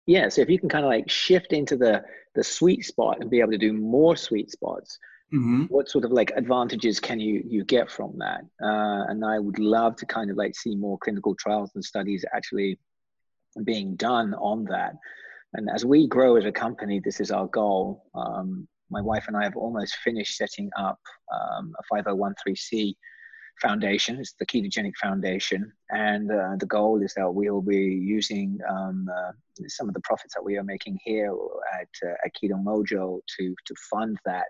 [0.08, 0.30] Yeah.
[0.30, 3.39] So if you can kind of like shift into the, the sweet spot and be
[3.39, 4.98] able to do more sweet spots,
[5.34, 5.63] mm-hmm.
[5.63, 9.60] what sort of like advantages can you you get from that uh, and i would
[9.60, 12.80] love to kind of like see more clinical trials and studies actually
[13.63, 14.93] being done on that
[15.54, 19.36] and as we grow as a company this is our goal um, my wife and
[19.36, 21.00] i have almost finished setting up
[21.34, 22.96] um, a 5013c
[23.62, 29.10] foundation it's the ketogenic foundation and uh, the goal is that we'll be using um,
[29.15, 29.32] uh,
[29.67, 31.34] some of the profits that we are making here
[31.80, 34.48] at, uh, at keto mojo to to fund that.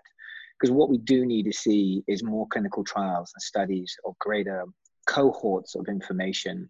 [0.58, 4.64] Because what we do need to see is more clinical trials and studies of greater
[5.06, 6.68] cohorts of information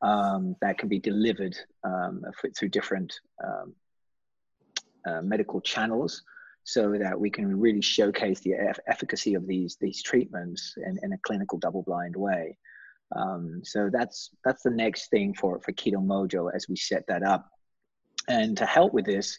[0.00, 2.22] um, that can be delivered um,
[2.56, 3.12] through different
[3.44, 3.74] um,
[5.06, 6.22] uh, medical channels
[6.68, 8.52] so that we can really showcase the
[8.86, 12.58] efficacy of these these treatments in, in a clinical double-blind way.
[13.16, 17.22] Um, so that's that's the next thing for for Keto Mojo as we set that
[17.22, 17.48] up.
[18.28, 19.38] And to help with this,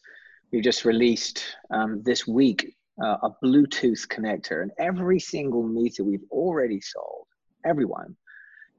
[0.52, 4.64] we just released um, this week uh, a Bluetooth connector.
[4.64, 7.28] And every single meter we've already sold,
[7.64, 8.16] everyone,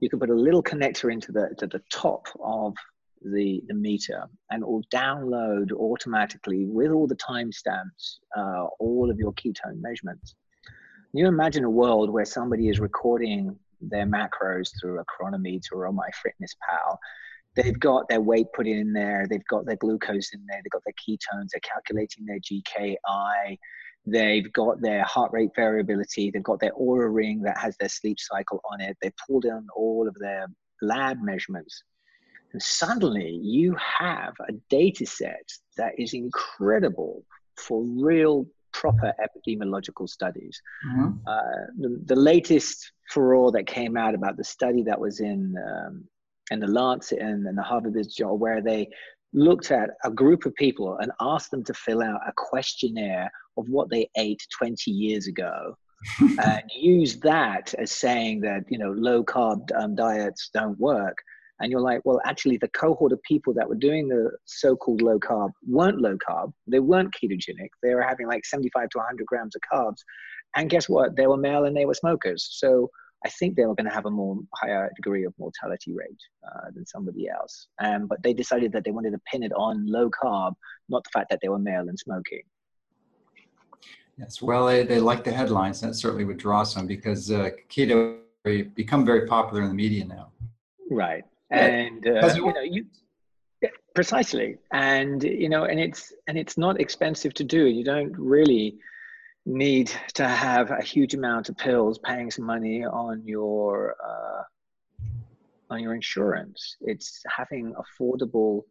[0.01, 2.75] you can put a little connector into the to the top of
[3.23, 9.19] the, the meter and it will download automatically with all the timestamps uh, all of
[9.19, 10.35] your ketone measurements.
[11.13, 16.97] you imagine a world where somebody is recording their macros through a Cronometer or MyFitnessPal.
[17.57, 20.83] They've got their weight put in there, they've got their glucose in there, they've got
[20.85, 23.59] their ketones, they're calculating their GKI,
[24.07, 26.31] They've got their heart rate variability.
[26.31, 28.97] They've got their Oura ring that has their sleep cycle on it.
[29.01, 30.47] they've pulled in all of their
[30.81, 31.83] lab measurements.
[32.53, 37.25] And suddenly you have a data set that is incredible
[37.57, 40.61] for real proper epidemiological studies.
[40.89, 41.09] Mm-hmm.
[41.27, 46.05] Uh, the, the, latest furore that came out about the study that was in um,
[46.51, 48.89] in the Lancet and, and the Harvard Business Journal, where they
[49.33, 53.69] looked at a group of people and asked them to fill out a questionnaire of
[53.69, 55.77] what they ate 20 years ago
[56.43, 61.17] and use that as saying that you know low carb um, diets don't work
[61.61, 65.19] and you're like well actually the cohort of people that were doing the so-called low
[65.19, 69.55] carb weren't low carb they weren't ketogenic they were having like 75 to 100 grams
[69.55, 69.99] of carbs
[70.57, 72.91] and guess what they were male and they were smokers so
[73.25, 76.71] I think they were going to have a more higher degree of mortality rate uh,
[76.75, 77.69] than somebody else.
[77.79, 80.55] Um, but they decided that they wanted to pin it on low carb,
[80.89, 82.43] not the fact that they were male and smoking.
[84.17, 85.81] Yes, well, they, they like the headlines.
[85.81, 88.19] That certainly would draw some because uh, keto
[88.75, 90.31] become very popular in the media now.
[90.91, 92.87] Right, and uh, you know you
[93.95, 97.67] precisely, and you know, and it's and it's not expensive to do.
[97.67, 98.79] You don't really
[99.47, 104.43] need to have a huge amount of pills paying some money on your uh,
[105.71, 106.77] on your insurance.
[106.81, 108.63] It's having affordable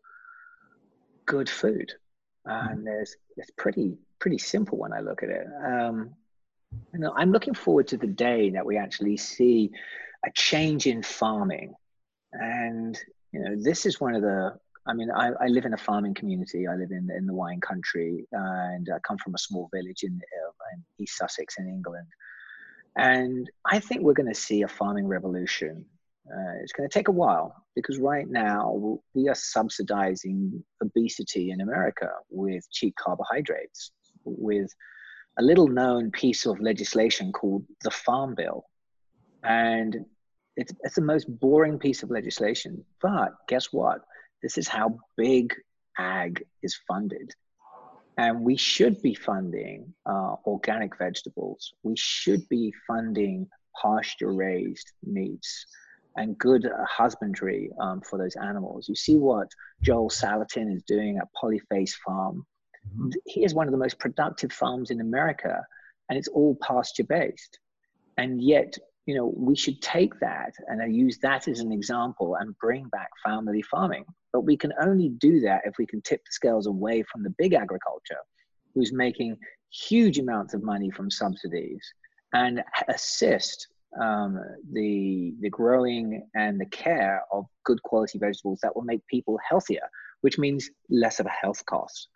[1.25, 1.91] good food.
[2.45, 5.45] And there's it's pretty pretty simple when i look at it.
[5.63, 6.15] Um,
[6.93, 9.71] you know i'm looking forward to the day that we actually see
[10.25, 11.73] a change in farming
[12.33, 12.97] and
[13.31, 16.15] you know this is one of the I mean, I, I, live in a farming
[16.15, 16.65] community.
[16.65, 20.15] I live in in the wine country, and I come from a small village in,
[20.15, 22.07] uh, in East Sussex in England.
[22.97, 25.85] And I think we're going to see a farming revolution.
[26.29, 31.61] Uh, it's going to take a while because right now we are subsidizing obesity in
[31.61, 33.91] America with cheap carbohydrates,
[34.23, 34.71] with
[35.37, 38.65] a little known piece of legislation called the Farm Bill.
[39.43, 40.05] And
[40.59, 42.83] it's, it's the most boring piece of legislation.
[43.01, 44.01] But guess what?
[44.43, 45.55] This is how big
[45.97, 47.31] ag is funded.
[48.17, 51.73] And we should be funding uh, organic vegetables.
[51.83, 53.47] We should be funding
[53.81, 55.65] pasture raised meats
[56.17, 58.89] and good uh, husbandry um, for those animals.
[58.89, 59.47] You see what
[59.81, 62.45] Joel Salatin is doing at Polyface Farm.
[62.93, 63.09] Mm-hmm.
[63.25, 65.63] He is one of the most productive farms in America,
[66.09, 67.59] and it's all pasture based.
[68.17, 68.77] And yet,
[69.09, 72.87] you know, we should take that and I use that as an example and bring
[72.89, 74.05] back family farming.
[74.31, 77.33] But we can only do that if we can tip the scales away from the
[77.39, 78.21] big agriculture,
[78.75, 79.35] who's making
[79.71, 81.83] huge amounts of money from subsidies,
[82.33, 83.67] and assist
[83.99, 84.39] um,
[84.73, 89.89] the the growing and the care of good quality vegetables that will make people healthier,
[90.21, 92.09] which means less of a health cost.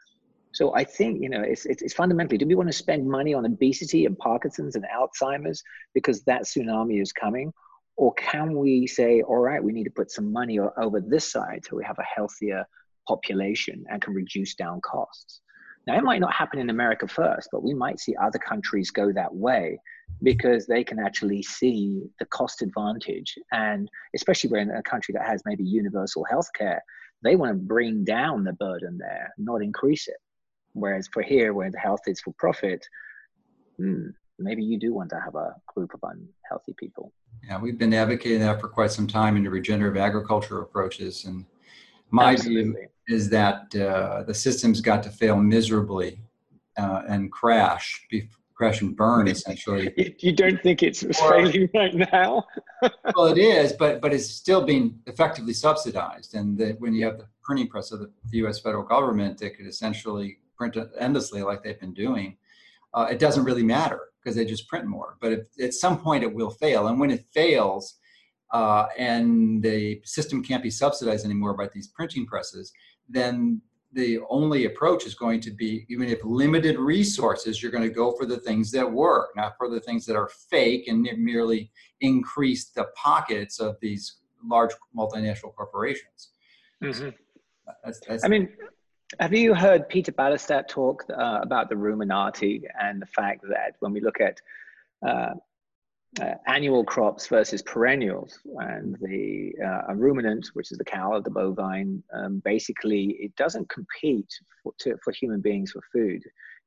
[0.54, 3.34] So I think you know it's, it's, it's fundamentally do we want to spend money
[3.34, 5.64] on obesity and Parkinson's and Alzheimer's
[5.94, 7.52] because that tsunami is coming,
[7.96, 11.64] Or can we say, all right, we need to put some money over this side
[11.64, 12.66] so we have a healthier
[13.08, 15.42] population and can reduce down costs?
[15.86, 19.12] Now, it might not happen in America first, but we might see other countries go
[19.12, 19.78] that way
[20.22, 23.36] because they can actually see the cost advantage.
[23.52, 26.82] And especially we're in a country that has maybe universal health care,
[27.22, 30.18] they want to bring down the burden there, not increase it.
[30.74, 32.86] Whereas for here, where the health is for profit,
[33.78, 34.08] hmm,
[34.40, 37.12] maybe you do want to have a group of unhealthy people.
[37.48, 41.26] Yeah, we've been advocating that for quite some time in the regenerative agriculture approaches.
[41.26, 41.46] And
[42.10, 42.64] my Absolutely.
[42.64, 46.22] view is that uh, the system's got to fail miserably
[46.78, 49.94] uh, and crash, be, crash and burn essentially.
[50.20, 52.46] You don't think it's or, failing right now?
[53.16, 56.34] well, it is, but but it's still being effectively subsidized.
[56.36, 58.60] And that when you have the printing press of the, the U.S.
[58.60, 62.38] federal government, that could essentially print endlessly like they've been doing.
[62.94, 65.18] Uh, it doesn't really matter because they just print more.
[65.20, 67.98] But if, at some point, it will fail, and when it fails.
[68.52, 72.72] Uh, and the system can't be subsidized anymore by these printing presses
[73.10, 73.62] then
[73.94, 78.12] the only approach is going to be even if limited resources you're going to go
[78.14, 82.70] for the things that work not for the things that are fake and merely increase
[82.70, 86.32] the pockets of these large multinational corporations
[86.84, 87.10] mm-hmm.
[87.84, 88.50] that's, that's, i mean
[89.20, 93.94] have you heard peter Ballerstedt talk uh, about the ruminati and the fact that when
[93.94, 94.40] we look at
[95.06, 95.34] uh,
[96.22, 98.40] uh, annual crops versus perennials.
[98.58, 104.32] And the uh, ruminant, which is the cow, the bovine, um, basically it doesn't compete
[104.62, 106.22] for, to, for human beings for food.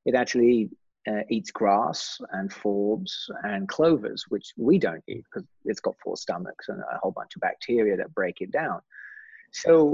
[0.05, 0.71] It actually
[1.09, 3.13] uh, eats grass and forbs
[3.45, 7.37] and clovers, which we don't eat because it's got four stomachs and a whole bunch
[7.37, 8.81] of bacteria that break it down.
[9.53, 9.85] So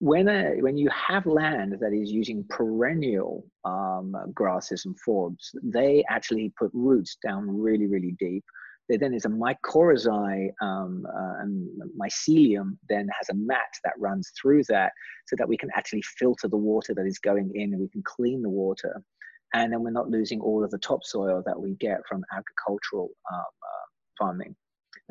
[0.00, 6.04] when a, when you have land that is using perennial um, grasses and forbs, they
[6.08, 8.44] actually put roots down really really deep.
[8.88, 11.68] There then is a mycorrhizae um, uh, and
[12.00, 14.92] mycelium then has a mat that runs through that,
[15.26, 18.02] so that we can actually filter the water that is going in, and we can
[18.04, 19.02] clean the water,
[19.52, 23.40] and then we're not losing all of the topsoil that we get from agricultural um,
[23.40, 23.86] uh,
[24.18, 24.56] farming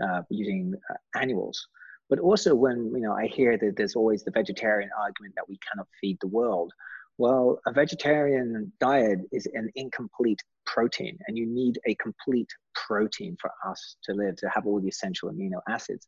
[0.04, 1.68] uh, using uh, annuals.
[2.10, 5.60] But also when you know I hear that there's always the vegetarian argument that we
[5.70, 6.72] cannot feed the world.
[7.20, 13.52] Well, a vegetarian diet is an incomplete protein, and you need a complete protein for
[13.66, 16.06] us to live, to have all the essential amino acids.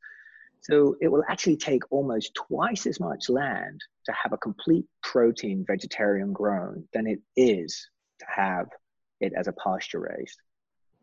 [0.62, 5.64] So it will actually take almost twice as much land to have a complete protein
[5.66, 7.88] vegetarian grown than it is
[8.20, 8.68] to have
[9.20, 10.38] it as a pasture raised.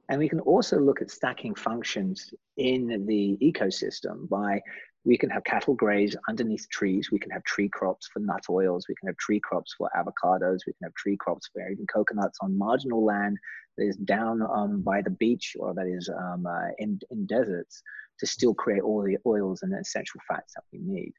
[0.09, 4.61] And we can also look at stacking functions in the ecosystem by
[5.05, 7.11] we can have cattle graze underneath trees.
[7.13, 8.87] We can have tree crops for nut oils.
[8.89, 10.61] We can have tree crops for avocados.
[10.67, 13.39] We can have tree crops for even coconuts on marginal land
[13.79, 17.83] that is down um, by the beach or that is um, uh, in, in deserts
[18.19, 21.13] to still create all the oils and essential fats that we need.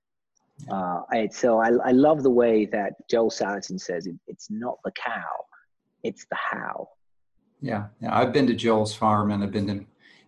[0.69, 4.79] Uh, I, so I, I love the way that Joel Salatin says it, it's not
[4.83, 5.45] the cow,
[6.03, 6.89] it's the how.
[7.61, 8.15] Yeah, yeah.
[8.15, 9.85] I've been to Joel's farm, and I've been to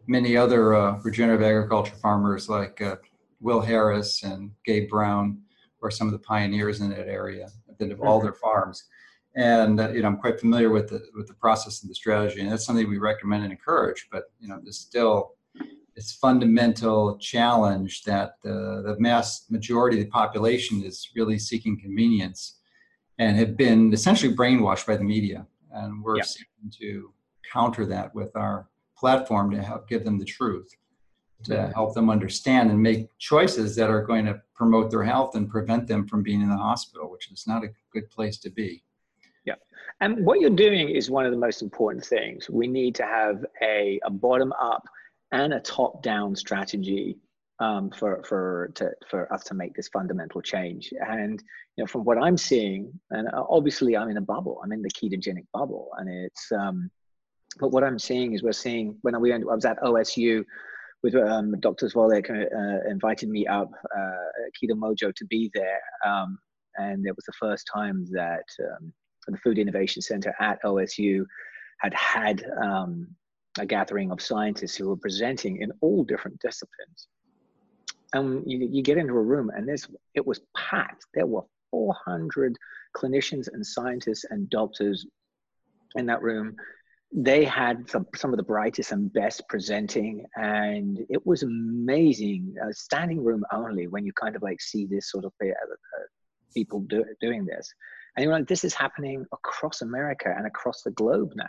[0.08, 2.96] many other uh, regenerative agriculture farmers like uh,
[3.40, 5.40] Will Harris and Gabe Brown,
[5.82, 7.50] or some of the pioneers in that area.
[7.70, 8.26] I've been to all mm-hmm.
[8.26, 8.86] their farms,
[9.36, 12.42] and uh, you know I'm quite familiar with the with the process and the strategy,
[12.42, 14.08] and that's something we recommend and encourage.
[14.12, 15.36] But you know, there's still
[16.00, 22.60] this fundamental challenge that the, the mass majority of the population is really seeking convenience
[23.18, 25.46] and have been essentially brainwashed by the media.
[25.74, 27.14] And we're seeking to
[27.52, 30.70] counter that with our platform to help give them the truth
[31.42, 35.50] to help them understand and make choices that are going to promote their health and
[35.50, 38.84] prevent them from being in the hospital which is not a good place to be
[39.46, 39.56] yeah
[40.02, 43.46] and what you're doing is one of the most important things we need to have
[43.62, 44.84] a, a bottom up
[45.32, 47.18] and a top down strategy
[47.60, 50.94] um, for for to, for us to make this fundamental change.
[51.08, 51.42] And
[51.76, 54.62] you know, from what I'm seeing, and obviously I'm in a bubble.
[54.64, 56.90] I'm in the ketogenic bubble, and it's um,
[57.58, 60.44] but what I'm seeing is we're seeing when we went, I was at OSU
[61.02, 61.88] with um, Dr.
[61.88, 66.38] Volek uh, invited me up uh, Keto Mojo to be there, um,
[66.76, 68.94] and it was the first time that um,
[69.28, 71.26] the Food Innovation Center at OSU
[71.80, 73.08] had had um,
[73.58, 77.08] a gathering of scientists who were presenting in all different disciplines.
[78.14, 81.06] And you, you get into a room, and this it was packed.
[81.14, 82.58] There were 400
[82.96, 85.06] clinicians and scientists and doctors
[85.96, 86.56] in that room
[87.12, 92.72] they had some, some of the brightest and best presenting and it was amazing uh,
[92.72, 96.04] standing room only when you kind of like see this sort of uh, uh,
[96.54, 97.74] people do, doing this
[98.16, 101.46] and you're like this is happening across america and across the globe now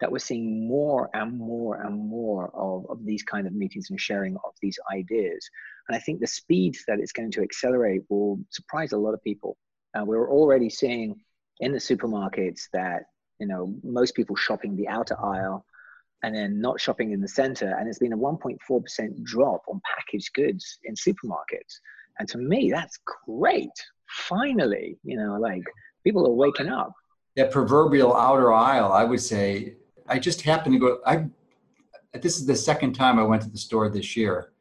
[0.00, 4.00] that we're seeing more and more and more of, of these kind of meetings and
[4.00, 5.48] sharing of these ideas.
[5.88, 9.22] And I think the speed that it's going to accelerate will surprise a lot of
[9.22, 9.56] people.
[9.96, 11.14] Uh, we're already seeing
[11.60, 13.04] in the supermarkets that
[13.38, 15.64] you know most people shopping the outer aisle
[16.22, 17.76] and then not shopping in the center.
[17.78, 21.74] And it's been a 1.4% drop on packaged goods in supermarkets.
[22.18, 23.70] And to me that's great.
[24.08, 25.62] Finally you know like
[26.04, 26.92] people are waking up.
[27.36, 29.74] That proverbial outer aisle i would say
[30.06, 31.24] i just happened to go i
[32.12, 34.52] this is the second time i went to the store this year.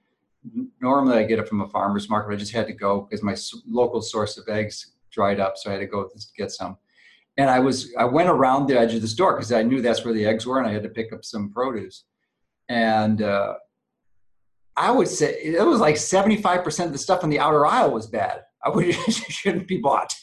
[0.81, 3.35] Normally i get it from a farmer's market i just had to go because my
[3.67, 6.77] local source of eggs dried up so i had to go get some
[7.37, 10.05] and I was I went around the edge of the store because I knew that's
[10.05, 12.05] where the eggs were, and I had to pick up some produce.
[12.69, 13.55] And uh,
[14.77, 17.65] I would say it was like seventy five percent of the stuff in the outer
[17.65, 18.41] aisle was bad.
[18.63, 20.13] I would shouldn't be bought.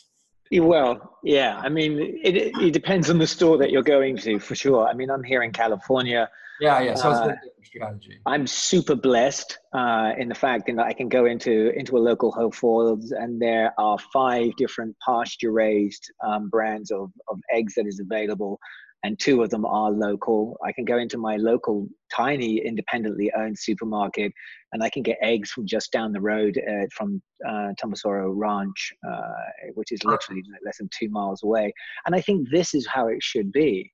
[0.53, 1.61] Well, yeah.
[1.63, 4.89] I mean, it, it depends on the store that you're going to, for sure.
[4.89, 6.29] I mean, I'm here in California.
[6.61, 6.95] Yeah, yeah.
[6.95, 8.19] So it's uh, a different strategy.
[8.27, 12.33] I'm super blessed uh, in the fact that I can go into into a local
[12.33, 17.87] Whole Foods, and there are five different pasture raised um, brands of of eggs that
[17.87, 18.61] is available,
[19.03, 20.59] and two of them are local.
[20.65, 24.33] I can go into my local tiny independently owned supermarket
[24.73, 28.93] and I can get eggs from just down the road uh, from uh, Tombosoro Ranch,
[29.09, 31.73] uh, which is literally less than two miles away.
[32.07, 33.91] And I think this is how it should be.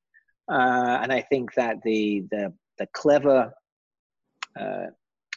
[0.50, 3.52] Uh, and I think that the, the, the clever
[4.59, 4.86] uh,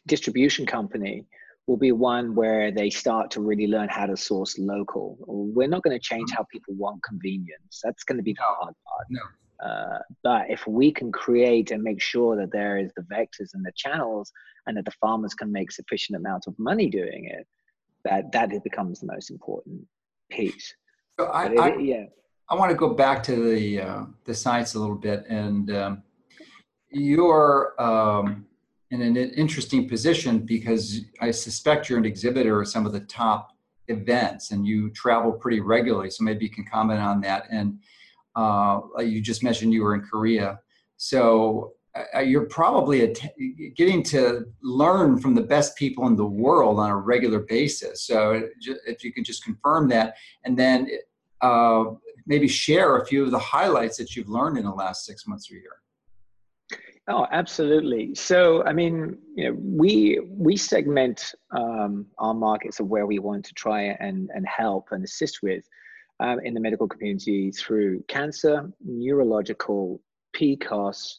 [0.07, 1.26] distribution company
[1.67, 5.17] will be one where they start to really learn how to source local.
[5.28, 7.82] We're not going to change how people want convenience.
[7.84, 9.05] That's going to be the hard part.
[9.11, 9.22] No.
[9.64, 13.66] Uh, but if we can create and make sure that there is the vectors and
[13.66, 14.32] the channels
[14.66, 17.45] and that the farmers can make sufficient amount of money doing it,
[18.05, 19.86] that that becomes the most important
[20.32, 20.74] piece.
[21.20, 22.05] So I, it, I, yeah.
[22.49, 26.03] I want to go back to the uh, the science a little bit, and um,
[26.89, 28.45] you're um,
[28.91, 33.51] in an interesting position because I suspect you're an exhibitor of some of the top
[33.89, 36.10] events, and you travel pretty regularly.
[36.10, 37.80] So maybe you can comment on that and
[38.39, 40.59] uh, you just mentioned you were in Korea.
[40.97, 41.73] So
[42.15, 43.15] uh, you're probably
[43.75, 48.03] getting to learn from the best people in the world on a regular basis.
[48.03, 48.43] So
[48.85, 50.15] if you can just confirm that,
[50.45, 50.87] and then
[51.41, 51.85] uh,
[52.25, 55.51] maybe share a few of the highlights that you've learned in the last six months
[55.51, 55.77] or year.
[57.11, 58.13] Oh, absolutely.
[58.13, 63.45] So, I mean, you know, we we segment um, our markets of where we want
[63.45, 65.63] to try and and help and assist with
[66.20, 70.01] um, in the medical community through cancer, neurological,
[70.36, 71.15] PCOS,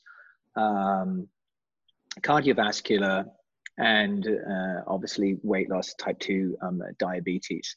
[0.57, 1.28] um,
[2.20, 3.24] cardiovascular,
[3.78, 7.74] and uh, obviously weight loss, type 2 um, diabetes.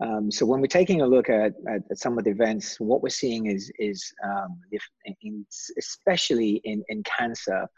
[0.00, 3.02] Um, so when we're taking a look at, at, at, some of the events, what
[3.02, 4.82] we're seeing is, is um, if
[5.22, 5.46] in,
[5.78, 7.68] especially in, in cancer,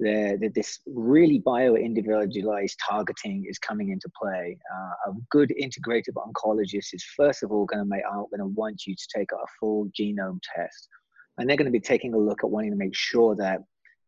[0.00, 4.56] that this really bio-individualized targeting is coming into play.
[4.72, 8.46] Uh, a good integrative oncologist is first of all going to make are going to
[8.46, 10.88] want you to take a full genome test,
[11.36, 13.60] and they're going to be taking a look at wanting to make sure that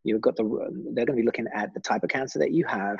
[0.04, 0.44] you've got the.
[0.94, 2.98] They're going to be looking at the type of cancer that you have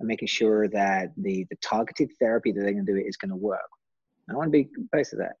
[0.00, 3.30] and making sure that the the targeted therapy that they're going to do is going
[3.30, 3.60] to work.
[4.26, 5.36] And I want to be based on that.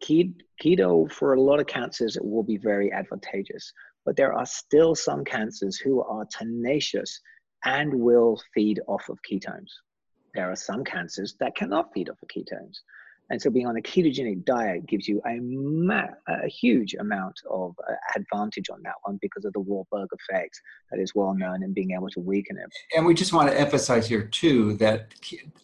[0.00, 3.72] Keto for a lot of cancers it will be very advantageous
[4.04, 7.20] but there are still some cancers who are tenacious
[7.64, 9.70] and will feed off of ketones.
[10.34, 12.76] There are some cancers that cannot feed off of ketones.
[13.30, 17.74] And so being on a ketogenic diet gives you a, ma- a huge amount of
[17.86, 20.58] uh, advantage on that one because of the Warburg effect
[20.90, 22.72] that is well known and being able to weaken it.
[22.96, 25.14] And we just want to emphasize here too that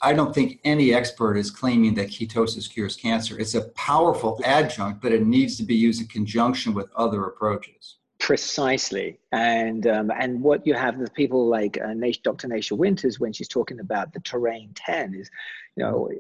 [0.03, 3.39] I don't think any expert is claiming that ketosis cures cancer.
[3.39, 7.97] It's a powerful adjunct, but it needs to be used in conjunction with other approaches.
[8.25, 12.49] Precisely, and um, and what you have with people like uh, Dr.
[12.49, 15.31] Nasha Winters when she's talking about the terrain ten is,
[15.77, 16.11] you know,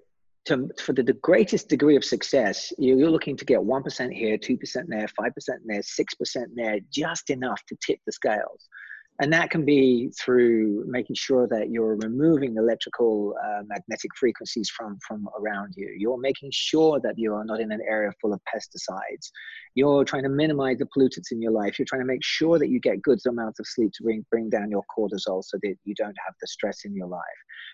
[0.44, 4.36] to, for the, the greatest degree of success, you're looking to get one percent here,
[4.36, 8.68] two percent there, five percent there, six percent there, just enough to tip the scales
[9.20, 14.98] and that can be through making sure that you're removing electrical uh, magnetic frequencies from
[15.06, 15.94] from around you.
[15.96, 19.30] You're making sure that you are not in an area full of pesticides.
[19.76, 21.78] You're trying to minimize the pollutants in your life.
[21.78, 24.50] You're trying to make sure that you get good amounts of sleep to bring, bring
[24.50, 27.20] down your cortisol so that you don't have the stress in your life.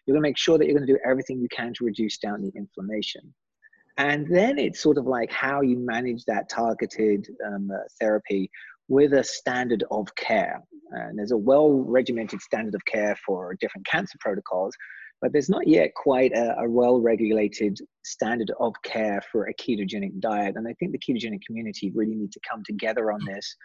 [0.05, 2.19] You're going to make sure that you're going to do everything you can to reduce
[2.19, 3.33] down the inflammation.
[3.97, 8.51] And then it's sort of like how you manage that targeted um, uh, therapy
[8.91, 10.61] with a standard of care.
[10.91, 14.75] And there's a well regimented standard of care for different cancer protocols,
[15.23, 20.19] but there's not yet quite a, a well regulated standard of care for a ketogenic
[20.21, 20.57] diet.
[20.57, 23.57] And I think the ketogenic community really need to come together on this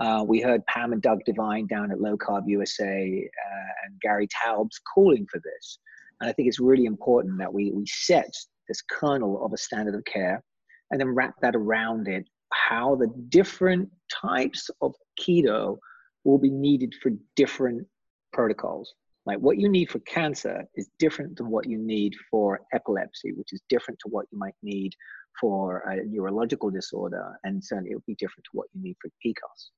[0.00, 4.26] Uh, we heard Pam and Doug Devine down at Low Carb USA uh, and Gary
[4.28, 5.78] Taubes calling for this.
[6.20, 8.32] And I think it's really important that we, we set
[8.68, 10.42] this kernel of a standard of care
[10.90, 15.78] and then wrap that around it, how the different types of keto
[16.24, 17.86] will be needed for different
[18.32, 18.94] protocols.
[19.24, 23.52] Like what you need for cancer is different than what you need for epilepsy, which
[23.52, 24.92] is different to what you might need
[25.40, 29.10] for a neurological disorder, and certainly it would be different to what you need for
[29.24, 29.70] PCOS.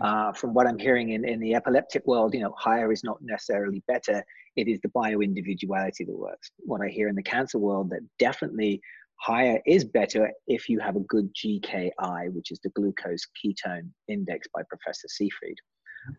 [0.00, 3.18] Uh, from what I'm hearing in, in the epileptic world, you know, higher is not
[3.20, 4.24] necessarily better.
[4.56, 6.50] It is the bio individuality that works.
[6.58, 8.80] What I hear in the cancer world, that definitely
[9.22, 14.48] higher is better if you have a good GKI, which is the glucose ketone index
[14.52, 15.58] by Professor Seyfried.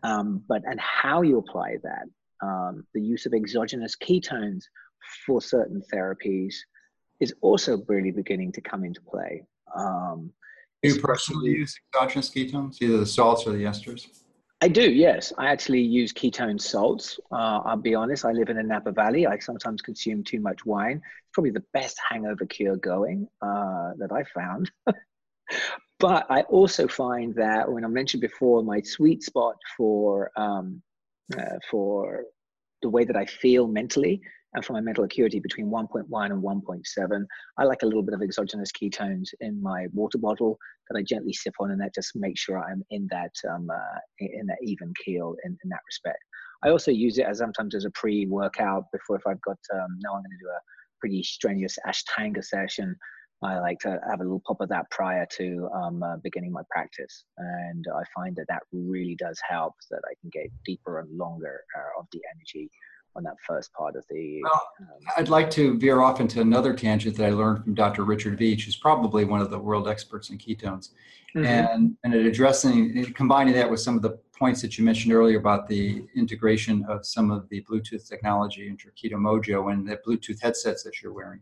[0.02, 4.62] Um, but and how you apply that, um, the use of exogenous ketones
[5.26, 6.54] for certain therapies
[7.20, 9.44] is also really beginning to come into play.
[9.76, 10.30] Um,
[10.82, 14.06] do you personally use exogenous ketones, either the salts or the esters?
[14.64, 15.30] I do, yes.
[15.36, 17.20] I actually use ketone salts.
[17.30, 19.26] Uh, I'll be honest, I live in the Napa Valley.
[19.26, 21.02] I sometimes consume too much wine.
[21.04, 24.70] It's probably the best hangover cure going uh, that I found.
[25.98, 30.80] but I also find that when I mentioned before, my sweet spot for um,
[31.38, 32.24] uh, for
[32.80, 34.22] the way that I feel mentally
[34.54, 37.26] and for my mental acuity between 1.1 and 1.7.
[37.58, 41.32] I like a little bit of exogenous ketones in my water bottle that I gently
[41.32, 44.92] sip on, and that just makes sure I'm in that um, uh, in that even
[45.04, 46.18] keel in, in that respect.
[46.64, 50.14] I also use it as sometimes as a pre-workout before if I've got um, now
[50.14, 50.60] I'm going to do a
[51.00, 52.96] pretty strenuous Ashtanga session.
[53.42, 56.62] I like to have a little pop of that prior to um, uh, beginning my
[56.70, 61.18] practice, and I find that that really does help that I can get deeper and
[61.18, 62.70] longer uh, of the energy
[63.16, 64.40] on that first part of the.
[64.42, 64.86] Well, um,
[65.16, 68.04] I'd like to veer off into another tangent that I learned from Dr.
[68.04, 70.90] Richard Veech, who's probably one of the world experts in ketones,
[71.34, 71.44] mm-hmm.
[71.44, 75.68] and and addressing combining that with some of the points that you mentioned earlier about
[75.68, 80.82] the integration of some of the Bluetooth technology into Keto Mojo and the Bluetooth headsets
[80.82, 81.40] that you're wearing.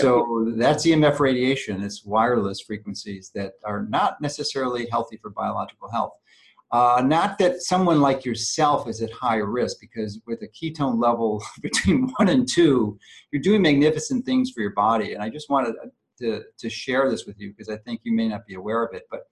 [0.00, 1.82] So that's EMF radiation.
[1.82, 6.14] It's wireless frequencies that are not necessarily healthy for biological health.
[6.72, 11.42] Uh, not that someone like yourself is at high risk, because with a ketone level
[11.62, 12.98] between one and two,
[13.30, 15.12] you're doing magnificent things for your body.
[15.12, 15.74] And I just wanted
[16.20, 18.94] to, to share this with you because I think you may not be aware of
[18.94, 19.02] it.
[19.10, 19.24] But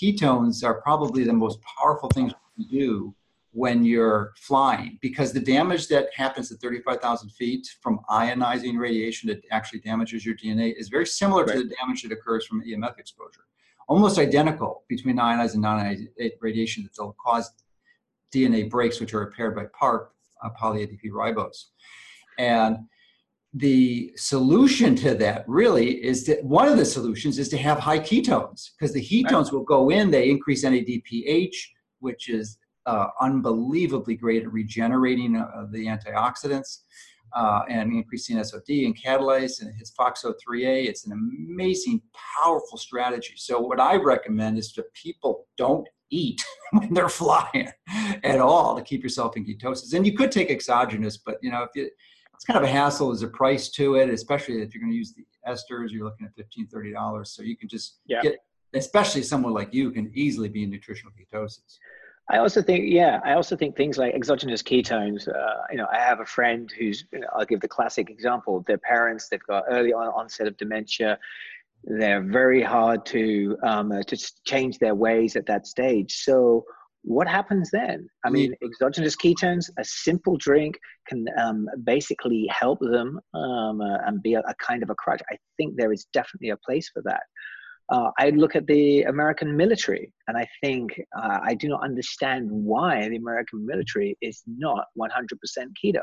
[0.00, 3.14] ketones are probably the most powerful things you do
[3.52, 9.42] when you're flying because the damage that happens at 35,000 feet from ionizing radiation that
[9.50, 11.56] actually damages your DNA is very similar right.
[11.56, 13.44] to the damage that occurs from EMF exposure
[13.92, 16.08] almost identical between ionized and non-ionized
[16.40, 17.50] radiation that they'll cause
[18.34, 20.08] DNA breaks, which are repaired by PARP,
[20.42, 21.66] uh, poly-ADP ribose.
[22.38, 22.78] And
[23.52, 27.98] the solution to that really is that one of the solutions is to have high
[27.98, 29.52] ketones because the ketones right.
[29.52, 31.54] will go in, they increase NADPH,
[32.00, 36.78] which is uh, unbelievably great at regenerating uh, the antioxidants
[37.34, 40.86] uh, and increasing SOD and catalase, and it hits FOXO3A.
[40.86, 42.02] It's an amazing,
[42.38, 43.34] powerful strategy.
[43.36, 47.70] So what I recommend is that people don't eat when they're flying
[48.22, 49.94] at all to keep yourself in ketosis.
[49.94, 51.90] And you could take exogenous, but you know if you
[52.42, 53.08] it's kind of a hassle.
[53.08, 55.90] There's a price to it, especially if you're going to use the esters.
[55.90, 57.26] You're looking at 15 $30.
[57.28, 58.20] So you can just yeah.
[58.20, 58.38] get,
[58.74, 61.78] especially someone like you can easily be in nutritional ketosis.
[62.30, 65.28] I also think, yeah, I also think things like exogenous ketones.
[65.28, 68.64] Uh, you know, I have a friend who's, you know, I'll give the classic example.
[68.66, 71.18] Their parents, they've got early on onset of dementia.
[71.84, 76.14] They're very hard to um, uh, to change their ways at that stage.
[76.22, 76.64] So,
[77.02, 78.08] what happens then?
[78.24, 84.22] I mean, exogenous ketones, a simple drink can um, basically help them um, uh, and
[84.22, 85.20] be a, a kind of a crutch.
[85.28, 87.24] I think there is definitely a place for that
[87.88, 92.48] uh, I look at the American military and I think uh, I do not understand
[92.50, 95.10] why the American military is not 100%
[95.84, 96.00] keto.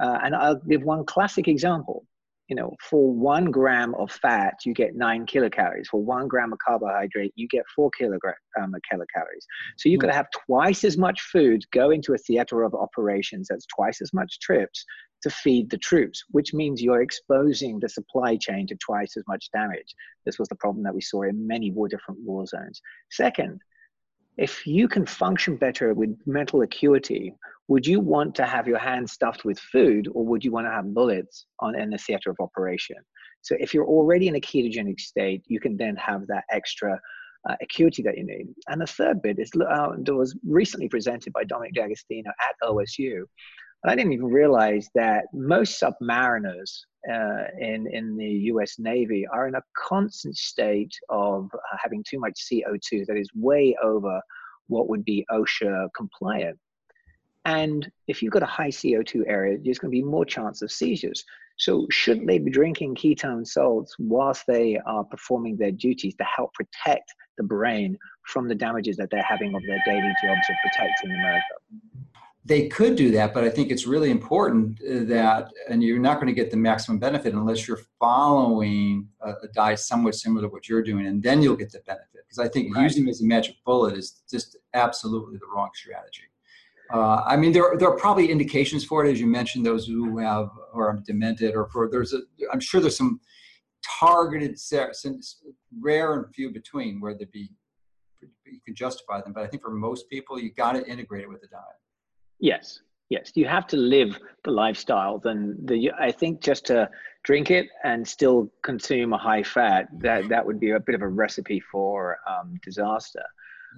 [0.00, 2.04] Uh, and I'll give one classic example.
[2.48, 5.88] You know, for one gram of fat, you get nine kilocalories.
[5.90, 9.44] For one gram of carbohydrate, you get four kilogram um, kilocalories.
[9.76, 13.48] So you've got to have twice as much food go into a theater of operations.
[13.50, 14.82] That's twice as much trips
[15.22, 19.50] to feed the troops, which means you're exposing the supply chain to twice as much
[19.52, 19.94] damage.
[20.24, 22.80] This was the problem that we saw in many war different war zones.
[23.10, 23.60] Second,
[24.36, 27.34] if you can function better with mental acuity,
[27.66, 30.70] would you want to have your hands stuffed with food or would you want to
[30.70, 32.96] have bullets on in the theater of operation?
[33.42, 36.98] So if you're already in a ketogenic state, you can then have that extra
[37.48, 38.46] uh, acuity that you need.
[38.68, 43.24] And the third bit is uh, was recently presented by Dominic D'Agostino at OSU
[43.84, 49.54] I didn't even realize that most submariners uh, in, in the US Navy are in
[49.54, 54.20] a constant state of uh, having too much CO2 that is way over
[54.66, 56.58] what would be OSHA compliant.
[57.44, 60.72] And if you've got a high CO2 area, there's going to be more chance of
[60.72, 61.24] seizures.
[61.56, 66.52] So shouldn't they be drinking ketone salts whilst they are performing their duties to help
[66.54, 71.10] protect the brain from the damages that they're having of their daily jobs of protecting
[71.10, 71.44] America?
[72.48, 76.16] They could do that, but I think it's really important uh, that, and you're not
[76.18, 80.48] going to get the maximum benefit unless you're following a, a diet somewhat similar to
[80.54, 82.22] what you're doing, and then you'll get the benefit.
[82.26, 82.84] Because I think right.
[82.84, 86.22] using it as a magic bullet is just absolutely the wrong strategy.
[86.92, 90.16] Uh, I mean, there, there are probably indications for it, as you mentioned, those who
[90.18, 92.20] have or are demented, or for there's a,
[92.50, 93.20] I'm sure there's some
[94.00, 94.58] targeted,
[95.80, 97.50] rare and few between where there'd be,
[98.22, 99.34] you can justify them.
[99.34, 101.78] But I think for most people, you got to integrate it with the diet.
[102.40, 105.18] Yes, yes, you have to live the lifestyle.
[105.18, 106.88] Then the I think just to
[107.24, 111.02] drink it and still consume a high fat, that that would be a bit of
[111.02, 113.24] a recipe for um, disaster.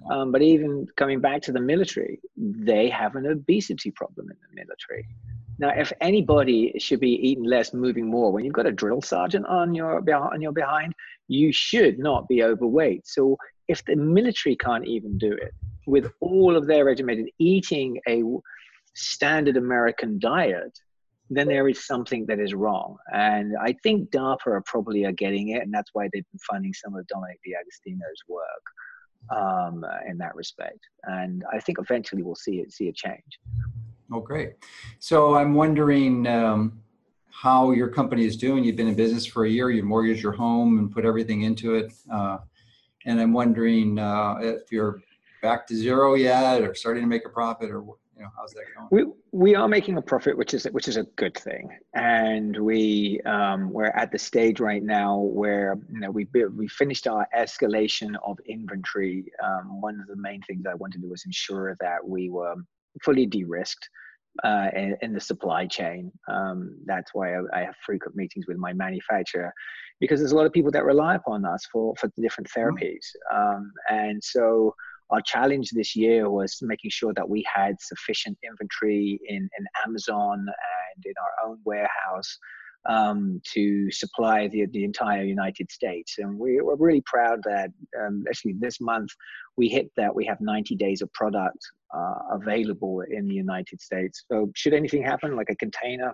[0.09, 4.55] Um, but even coming back to the military, they have an obesity problem in the
[4.55, 5.05] military.
[5.59, 9.45] Now, if anybody should be eating less, moving more, when you've got a drill sergeant
[9.47, 9.97] on your
[10.33, 10.93] on your behind,
[11.27, 13.07] you should not be overweight.
[13.07, 13.37] So,
[13.67, 15.53] if the military can't even do it
[15.87, 18.23] with all of their regimented eating a
[18.93, 20.77] standard American diet,
[21.29, 22.97] then there is something that is wrong.
[23.13, 26.73] And I think DARPA are probably are getting it, and that's why they've been funding
[26.73, 28.63] some of Dominic D'Agostino's work
[29.35, 30.79] um, in that respect.
[31.03, 33.39] And I think eventually we'll see it see a change.
[34.11, 34.55] Oh, great.
[34.99, 36.81] So I'm wondering um,
[37.29, 38.63] how your company is doing.
[38.63, 39.69] You've been in business for a year.
[39.71, 41.93] You mortgaged your home and put everything into it.
[42.11, 42.39] Uh,
[43.05, 45.01] and I'm wondering uh, if you're
[45.41, 47.83] back to zero yet, or starting to make a profit, or
[48.15, 48.87] you know, how's that going?
[48.91, 53.19] We we are making a profit, which is which is a good thing, and we
[53.25, 58.15] um, we're at the stage right now where you know we we finished our escalation
[58.23, 59.25] of inventory.
[59.43, 62.55] Um, one of the main things I wanted to do was ensure that we were
[63.03, 63.89] fully de-risked
[64.43, 66.11] uh, in, in, the supply chain.
[66.29, 69.53] Um, that's why I, I, have frequent meetings with my manufacturer
[69.99, 72.75] because there's a lot of people that rely upon us for for the different mm-hmm.
[72.75, 74.75] therapies, um, and so
[75.11, 80.39] our challenge this year was making sure that we had sufficient inventory in, in Amazon
[80.39, 82.37] and in our own warehouse
[82.89, 86.15] um, to supply the, the entire United States.
[86.17, 89.11] And we, we're really proud that um, actually this month
[89.57, 91.59] we hit that we have 90 days of product
[91.95, 94.23] uh, available in the United States.
[94.31, 96.13] So should anything happen, like a container,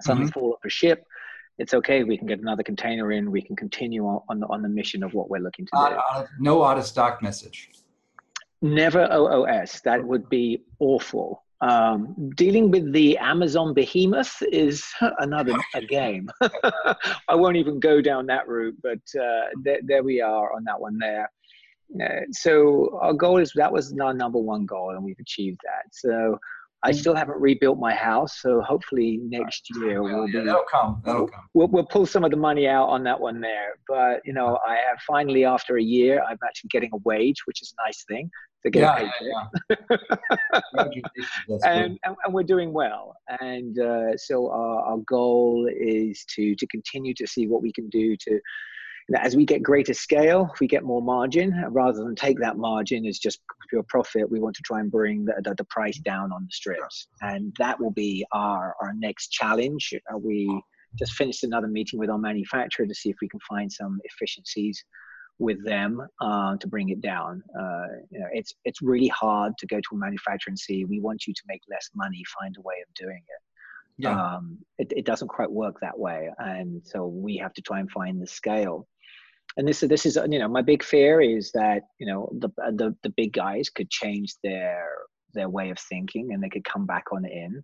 [0.00, 0.38] something mm-hmm.
[0.40, 1.04] fall off a ship,
[1.58, 2.04] it's okay.
[2.04, 3.30] We can get another container in.
[3.30, 5.78] We can continue on, on the, on the mission of what we're looking to do.
[5.78, 7.70] Uh, no out of stock message.
[8.62, 9.80] Never OOS.
[9.84, 11.44] That would be awful.
[11.62, 14.86] Um, dealing with the Amazon behemoth is
[15.18, 16.30] another a game.
[17.28, 20.80] I won't even go down that route, but uh, there, there we are on that
[20.80, 21.30] one there.
[22.02, 25.92] Uh, so our goal is that was our number one goal, and we've achieved that.
[25.92, 26.38] So
[26.82, 26.94] I mm.
[26.94, 30.46] still haven't rebuilt my house, so hopefully next year we'll yeah, be.
[30.46, 31.02] That'll come.
[31.04, 31.44] That'll come.
[31.52, 33.74] We'll, we'll pull some of the money out on that one there.
[33.86, 37.60] But you know, I have finally, after a year, I'm actually getting a wage, which
[37.60, 38.30] is a nice thing
[38.64, 39.90] to get yeah, a paycheck.
[40.74, 43.14] Yeah, and, and, and, we're doing well.
[43.40, 47.88] And uh, so our, our goal is to to continue to see what we can
[47.90, 48.40] do to
[49.18, 51.64] as we get greater scale, we get more margin.
[51.70, 55.24] Rather than take that margin as just pure profit, we want to try and bring
[55.24, 57.08] the, the, the price down on the strips.
[57.20, 59.92] And that will be our, our next challenge.
[60.12, 60.62] Uh, we
[60.98, 64.84] just finished another meeting with our manufacturer to see if we can find some efficiencies
[65.38, 67.42] with them uh, to bring it down.
[67.58, 71.00] Uh, you know, it's it's really hard to go to a manufacturer and see we
[71.00, 73.42] want you to make less money, find a way of doing it.
[73.98, 74.34] Yeah.
[74.34, 77.90] Um, it, it doesn't quite work that way, and so we have to try and
[77.90, 78.86] find the scale.
[79.56, 82.94] And this this is you know my big fear is that you know the the,
[83.02, 84.86] the big guys could change their
[85.34, 87.62] their way of thinking and they could come back on in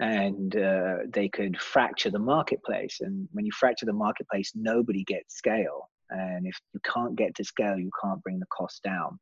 [0.00, 2.98] and uh, they could fracture the marketplace.
[3.00, 5.90] And when you fracture the marketplace nobody gets scale.
[6.10, 9.18] And if you can't get to scale you can't bring the cost down.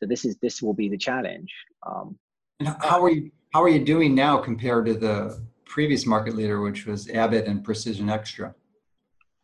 [0.00, 1.52] So this is this will be the challenge.
[1.86, 2.18] Um,
[2.80, 6.86] how are you how are you doing now compared to the previous market leader which
[6.86, 8.54] was abbott and precision xtra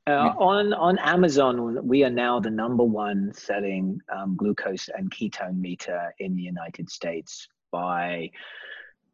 [0.08, 5.58] uh, on on Amazon, we are now the number one selling um, glucose and ketone
[5.58, 8.30] meter in the United States by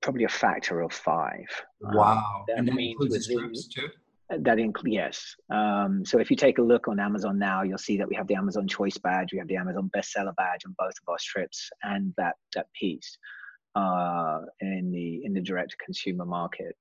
[0.00, 1.46] probably a factor of five.
[1.86, 2.14] Um, wow!
[2.16, 3.88] Um, that and that includes too.
[4.30, 5.36] That includes yes.
[5.50, 8.26] Um, so if you take a look on Amazon now, you'll see that we have
[8.26, 11.70] the Amazon Choice badge, we have the Amazon Bestseller badge on both of our strips,
[11.82, 13.18] and that that piece
[13.74, 16.76] uh, in the in the direct consumer market.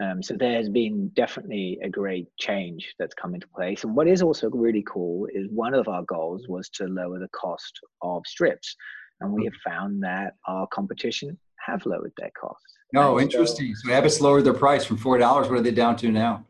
[0.00, 3.84] Um, so there has been definitely a great change that's come into place.
[3.84, 7.28] And what is also really cool is one of our goals was to lower the
[7.28, 8.74] cost of strips.
[9.20, 12.64] And we have found that our competition have lowered their costs.
[12.94, 13.74] No, And interesting.
[13.74, 15.48] So Abbott's lowered their price from four dollars.
[15.48, 16.46] What are they down to now?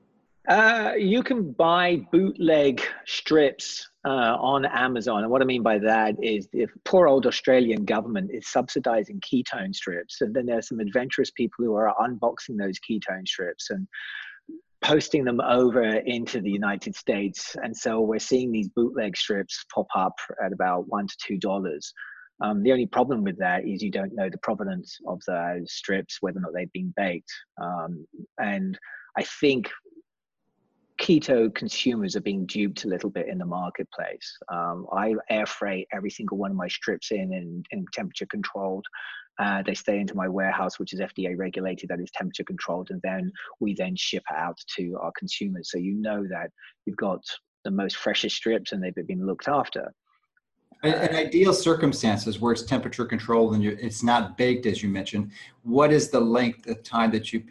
[0.49, 5.23] Uh, you can buy bootleg strips uh, on Amazon.
[5.23, 9.75] And what I mean by that is the poor old Australian government is subsidizing ketone
[9.75, 10.23] strips.
[10.23, 13.87] And then there's some adventurous people who are unboxing those ketone strips and
[14.83, 17.55] posting them over into the United States.
[17.63, 21.93] And so we're seeing these bootleg strips pop up at about one to two dollars.
[22.43, 26.17] Um, the only problem with that is you don't know the provenance of those strips,
[26.23, 27.31] whether or not they've been baked.
[27.63, 28.07] Um,
[28.39, 28.79] and
[29.19, 29.71] I think
[31.01, 34.37] keto consumers are being duped a little bit in the marketplace.
[34.53, 38.85] Um, I air freight every single one of my strips in and, and temperature controlled.
[39.39, 43.01] Uh, they stay into my warehouse, which is FDA regulated, that is temperature controlled, and
[43.03, 45.71] then we then ship out to our consumers.
[45.71, 46.51] So you know that
[46.85, 47.23] you've got
[47.65, 49.95] the most freshest strips and they've been looked after.
[50.83, 54.91] In, in ideal circumstances where it's temperature controlled and you, it's not baked, as you
[54.91, 55.31] mentioned,
[55.63, 57.43] what is the length of time that you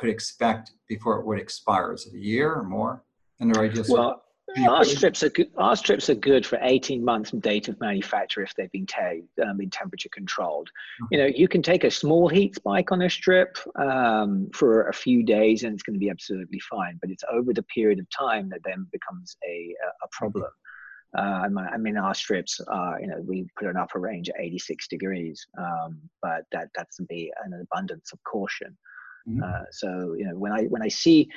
[0.00, 1.92] could expect before it would expire?
[1.92, 3.04] Is it a year or more?
[3.38, 4.22] And the ideal well,
[4.68, 5.50] our strips are good.
[5.56, 9.28] Our strips are good for 18 months from date of manufacture if they've been tagged,
[9.46, 10.68] um, in temperature controlled.
[11.10, 14.92] You know, you can take a small heat spike on a strip um, for a
[14.92, 16.98] few days and it's going to be absolutely fine.
[17.00, 20.50] But it's over the period of time that then becomes a a problem.
[21.16, 24.86] Uh, I mean, our strips are, you know, we put an upper range at 86
[24.86, 28.76] degrees, um, but that that's to be an abundance of caution.
[29.28, 29.42] Mm-hmm.
[29.42, 31.28] Uh, so, you know, when I when I see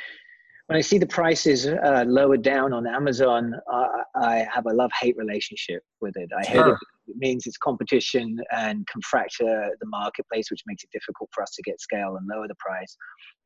[0.68, 4.92] when I see the prices uh, lowered down on Amazon, uh, I have a love
[5.00, 6.30] hate relationship with it.
[6.38, 6.64] I sure.
[6.64, 6.78] hate it.
[7.08, 11.52] It means it's competition and can fracture the marketplace, which makes it difficult for us
[11.56, 12.96] to get scale and lower the price.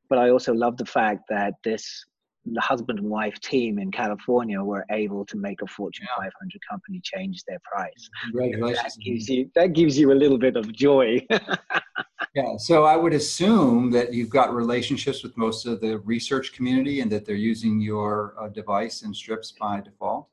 [0.10, 2.06] But I also love the fact that this
[2.54, 6.24] the husband and wife team in California were able to make a Fortune yeah.
[6.24, 8.10] 500 company change their price.
[8.24, 8.96] Congratulations!
[8.96, 11.26] That gives you that gives you a little bit of joy.
[12.36, 12.58] yeah.
[12.58, 17.12] So I would assume that you've got relationships with most of the research community, and
[17.12, 20.28] that they're using your uh, device and strips by default.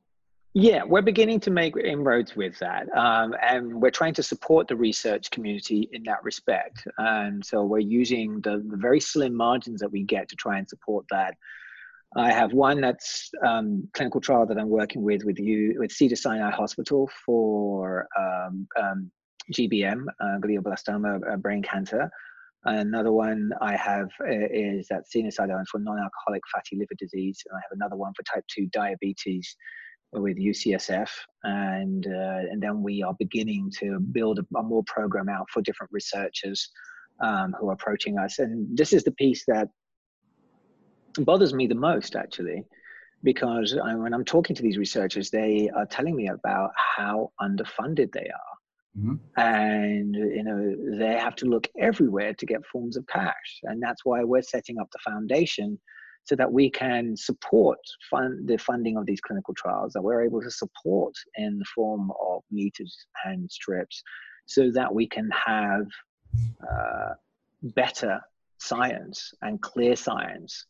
[0.57, 2.87] Yeah, we're beginning to make inroads with that.
[2.97, 6.87] Um, and we're trying to support the research community in that respect.
[6.97, 10.69] And so we're using the, the, very slim margins that we get to try and
[10.69, 11.35] support that
[12.17, 16.51] I have one that's um, clinical trial that I'm working with with you with Cedars-Sinai
[16.51, 19.11] Hospital for um, um,
[19.53, 22.09] GBM, uh, glioblastoma, uh, brain cancer.
[22.65, 27.43] Another one I have uh, is that sinusitis for non-alcoholic fatty liver disease.
[27.47, 29.55] And I have another one for type 2 diabetes
[30.12, 31.11] with UCSF.
[31.43, 35.61] And, uh, and then we are beginning to build a, a more program out for
[35.61, 36.71] different researchers
[37.21, 38.39] um, who are approaching us.
[38.39, 39.69] And this is the piece that
[41.19, 42.65] bothers me the most actually
[43.23, 48.12] because I, when i'm talking to these researchers they are telling me about how underfunded
[48.12, 49.15] they are mm-hmm.
[49.37, 54.05] and you know they have to look everywhere to get forms of cash and that's
[54.05, 55.79] why we're setting up the foundation
[56.25, 57.79] so that we can support
[58.11, 62.11] fund the funding of these clinical trials that we're able to support in the form
[62.21, 62.97] of meters
[63.27, 64.03] and strips
[64.47, 65.87] so that we can have
[66.62, 67.12] uh,
[67.62, 68.21] better
[68.59, 70.67] science and clear science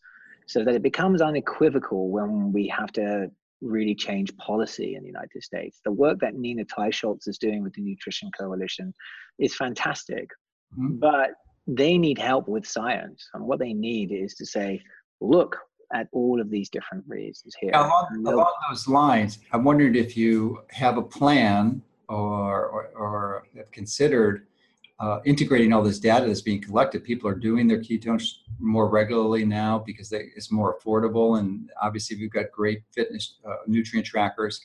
[0.47, 3.31] so that it becomes unequivocal when we have to
[3.61, 5.81] really change policy in the United States.
[5.85, 8.93] The work that Nina Teicholz is doing with the Nutrition Coalition
[9.39, 10.29] is fantastic,
[10.79, 10.97] mm-hmm.
[10.97, 11.31] but
[11.67, 13.29] they need help with science.
[13.33, 14.83] And what they need is to say,
[15.21, 15.57] look
[15.95, 17.71] at all of these different reasons here.
[17.73, 23.71] Along, along those lines, I wondered if you have a plan or, or, or have
[23.71, 24.47] considered
[25.01, 27.03] uh, integrating all this data that's being collected.
[27.05, 28.25] People are doing their ketones
[28.61, 31.39] more regularly now because they, it's more affordable.
[31.39, 34.61] And obviously, we've got great fitness uh, nutrient trackers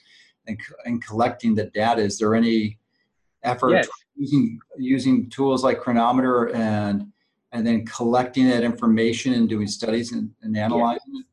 [0.47, 2.01] and, and collecting the data.
[2.01, 2.77] Is there any
[3.43, 3.89] effort yes.
[4.15, 7.11] using using tools like Cronometer and
[7.51, 11.21] and then collecting that information and doing studies and, and analyzing yeah.
[11.21, 11.25] it?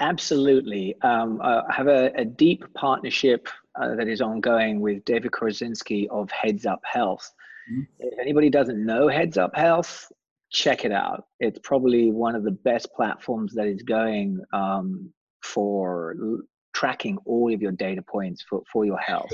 [0.00, 1.00] Absolutely.
[1.02, 3.48] Um, I have a, a deep partnership
[3.80, 7.32] uh, that is ongoing with David Korsunsky of Heads Up Health.
[7.70, 7.82] Mm-hmm.
[8.00, 10.10] If anybody doesn't know Heads Up Health,
[10.50, 11.24] check it out.
[11.40, 15.12] It's probably one of the best platforms that is going um,
[15.42, 16.40] for l-
[16.74, 19.30] tracking all of your data points for, for your health.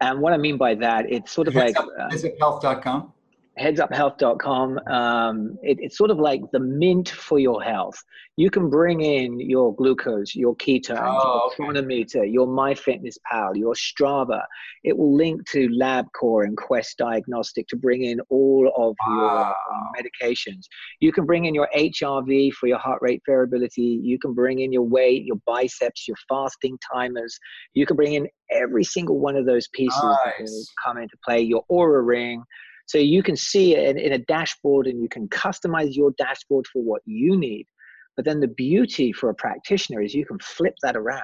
[0.00, 3.12] And what I mean by that, it's sort of heads like up, uh, health.com.
[3.58, 4.78] headsuphealth.com.
[4.86, 7.96] Um, it, it's sort of like the mint for your health.
[8.36, 14.42] You can bring in your glucose, your ketones, oh, your cronometer, your MyFitnessPal, your Strava.
[14.84, 19.16] It will link to LabCorp and Quest Diagnostic to bring in all of wow.
[19.16, 20.66] your um, medications.
[21.00, 24.00] You can bring in your HRV for your heart rate variability.
[24.02, 27.36] You can bring in your weight, your biceps, your fasting timers.
[27.74, 30.18] You can bring in every single one of those pieces nice.
[30.38, 31.40] that will come into play.
[31.40, 32.44] Your Oura ring
[32.88, 36.66] so you can see it in, in a dashboard and you can customize your dashboard
[36.72, 37.66] for what you need.
[38.16, 41.22] But then the beauty for a practitioner is you can flip that around.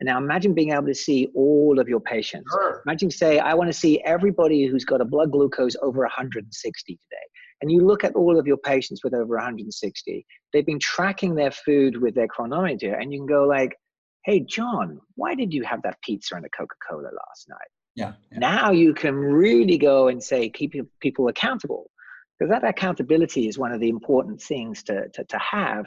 [0.00, 2.50] And now imagine being able to see all of your patients.
[2.50, 2.82] Sure.
[2.86, 7.16] Imagine say, I want to see everybody who's got a blood glucose over 160 today.
[7.60, 10.26] And you look at all of your patients with over 160.
[10.52, 13.76] They've been tracking their food with their cronometer, and you can go like,
[14.24, 18.38] "Hey, John, why did you have that pizza and a Coca-Cola last night?" Yeah, yeah.
[18.38, 21.90] Now you can really go and say, keep people accountable.
[22.38, 25.86] Because that accountability is one of the important things to, to, to have,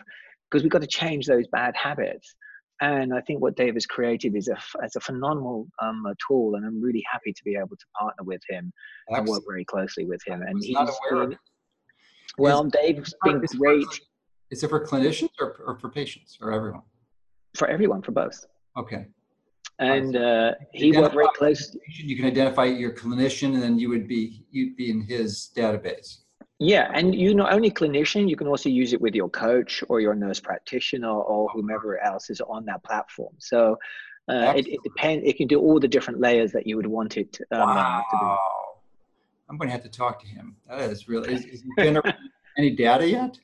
[0.49, 2.36] because we've got to change those bad habits.
[2.82, 6.66] And I think what Dave has created is a, is a phenomenal um, tool, and
[6.66, 8.74] I'm really happy to be able to partner with him
[9.09, 9.20] Absolutely.
[9.20, 10.41] and work very closely with him.
[10.41, 10.78] And he's
[11.09, 11.38] been,
[12.38, 13.88] well, Dave's been great.
[14.49, 16.82] Is it for clinicians or, or for patients or everyone?
[17.55, 18.45] For everyone, for both.
[18.76, 19.05] Okay
[19.82, 21.75] and uh, he worked very close.
[21.88, 26.19] You can identify your clinician, and then you would be you'd be in his database.
[26.59, 29.99] Yeah, and you not only clinician, you can also use it with your coach or
[29.99, 33.34] your nurse practitioner or whomever else is on that platform.
[33.39, 33.77] So
[34.29, 35.23] uh, it, it depends.
[35.27, 38.03] It can do all the different layers that you would want it um, wow.
[38.11, 38.36] to do.
[39.49, 40.55] I'm going to have to talk to him.
[40.69, 41.34] That is really.
[41.34, 41.97] Is, is he
[42.57, 43.39] any data yet?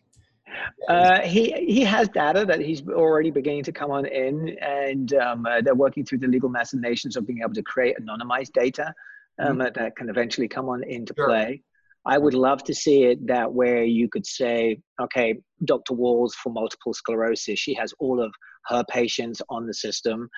[0.88, 5.46] Uh, he he has data that he's already beginning to come on in, and um,
[5.46, 8.94] uh, they're working through the legal machinations of being able to create anonymized data
[9.40, 9.68] um, mm-hmm.
[9.74, 11.28] that can eventually come on into sure.
[11.28, 11.62] play.
[12.06, 15.36] I would love to see it that where you could say, okay,
[15.66, 15.94] Dr.
[15.94, 18.34] Wahls for multiple sclerosis, she has all of
[18.68, 20.30] her patients on the system.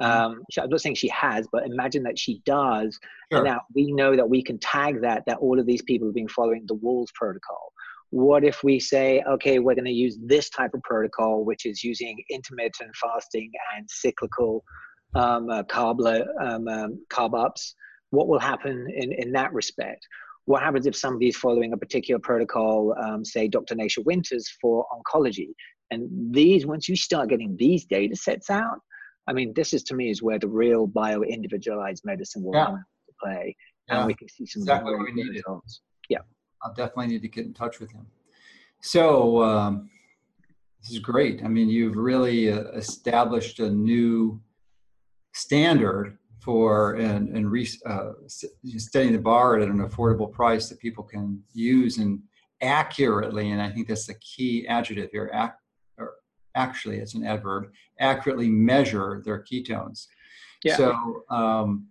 [0.00, 0.22] Mm-hmm.
[0.22, 2.98] Um, I'm not saying she has, but imagine that she does.
[3.32, 3.40] Sure.
[3.40, 6.14] And now we know that we can tag that, that all of these people have
[6.14, 7.72] been following the Wahls protocol.
[8.10, 11.82] What if we say, okay, we're going to use this type of protocol, which is
[11.82, 14.62] using intermittent fasting and cyclical
[15.14, 16.00] um, uh, carb,
[16.40, 17.74] um, um, carb ups?
[18.10, 20.06] What will happen in, in that respect?
[20.44, 23.74] What happens if somebody is following a particular protocol, um, say Dr.
[23.74, 25.48] Nasha Winters for oncology?
[25.90, 28.78] And these, once you start getting these data sets out,
[29.28, 32.66] I mean, this is to me is where the real bio individualized medicine will yeah.
[32.66, 33.56] come into play.
[33.88, 33.98] Yeah.
[33.98, 35.80] And we can see some exactly what we results.
[36.08, 36.18] Yeah.
[36.66, 38.06] I'll definitely need to get in touch with him.
[38.80, 39.88] So um,
[40.82, 41.44] this is great.
[41.44, 44.40] I mean, you've really uh, established a new
[45.32, 51.04] standard for and and re, uh, setting the bar at an affordable price that people
[51.04, 52.20] can use and
[52.62, 53.50] accurately.
[53.50, 55.30] And I think that's the key adjective here.
[55.32, 55.52] Ac-
[55.98, 56.14] or
[56.54, 57.70] actually, it's an adverb.
[58.00, 60.06] Accurately measure their ketones.
[60.64, 60.76] Yeah.
[60.76, 61.86] So um,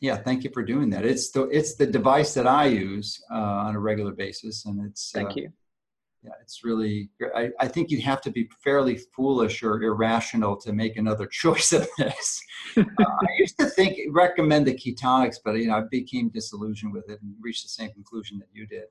[0.00, 1.04] yeah, thank you for doing that.
[1.04, 5.10] It's the it's the device that I use uh, on a regular basis, and it's
[5.12, 5.52] thank uh, you.
[6.22, 7.10] Yeah, it's really.
[7.34, 11.72] I, I think you have to be fairly foolish or irrational to make another choice
[11.72, 12.42] of this.
[12.76, 17.08] uh, I used to think recommend the Ketonix, but you know I became disillusioned with
[17.08, 18.84] it and reached the same conclusion that you did.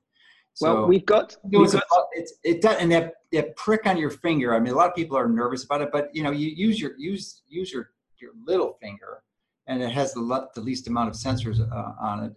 [0.54, 1.36] So well, we've got.
[1.52, 4.54] It was got, a, it's it does, and that that prick on your finger.
[4.54, 6.80] I mean, a lot of people are nervous about it, but you know, you use
[6.80, 9.22] your use use your your little finger
[9.68, 12.32] and it has the, le- the least amount of sensors uh, on it.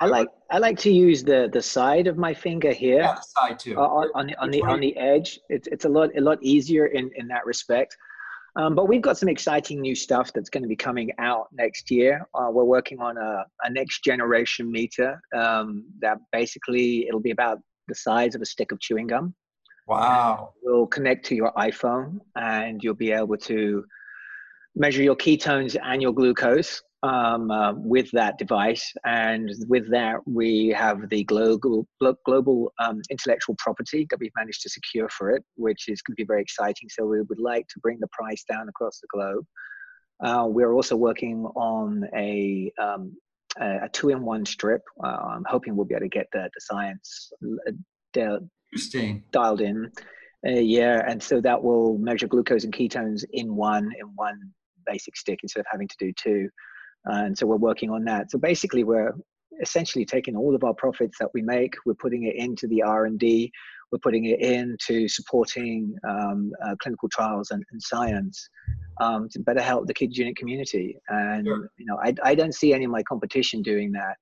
[0.00, 3.00] I, I, like I like to use the the side of my finger here.
[3.00, 3.78] Yeah, the side too.
[3.78, 5.38] Uh, on, on, the on the on the edge.
[5.48, 7.96] It's it's a lot a lot easier in in that respect.
[8.56, 11.90] Um, but we've got some exciting new stuff that's going to be coming out next
[11.90, 12.26] year.
[12.34, 17.58] Uh, we're working on a, a next generation meter um, that basically it'll be about
[17.88, 19.34] the size of a stick of chewing gum.
[19.88, 20.54] Wow.
[20.62, 23.84] We'll connect to your iPhone and you'll be able to
[24.76, 28.92] measure your ketones and your glucose um, uh, with that device.
[29.04, 31.86] And with that, we have the global,
[32.24, 36.22] global um, intellectual property that we've managed to secure for it, which is going to
[36.22, 36.88] be very exciting.
[36.88, 39.44] So we would like to bring the price down across the globe.
[40.24, 43.14] Uh, we're also working on a, um,
[43.60, 44.82] a two-in-one strip.
[45.02, 47.30] Uh, I'm hoping we'll be able to get the, the science
[47.68, 48.38] uh,
[49.30, 49.90] dialed in.
[50.46, 54.38] Uh, yeah, and so that will measure glucose and ketones in one in one
[54.86, 56.48] basic stick instead of having to do two.
[57.08, 58.30] Uh, and so we're working on that.
[58.30, 59.14] So basically, we're
[59.60, 63.52] essentially taking all of our profits that we make, we're putting it into the R&D,
[63.92, 68.48] we're putting it into supporting um, uh, clinical trials and, and science
[69.00, 70.96] um, to better help the ketogenic community.
[71.08, 71.70] And sure.
[71.76, 74.16] you know, I, I don't see any of my competition doing that.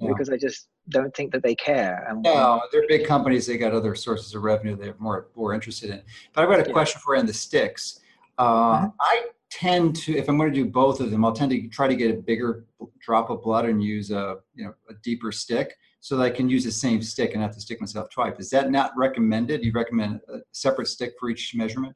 [0.00, 0.08] yeah.
[0.08, 2.06] because I just don't think that they care.
[2.08, 3.46] And no, they're big companies.
[3.46, 6.02] They got other sources of revenue they're more more interested in.
[6.32, 6.72] But I've got a yeah.
[6.72, 8.00] question for you on the sticks.
[8.36, 8.86] Uh, mm-hmm.
[9.00, 11.86] I tend to, if I'm going to do both of them, I'll tend to try
[11.86, 12.66] to get a bigger
[13.00, 16.48] drop of blood and use a you know a deeper stick so that I can
[16.48, 18.34] use the same stick and have to stick myself twice.
[18.38, 19.64] Is that not recommended?
[19.64, 21.94] You recommend a separate stick for each measurement?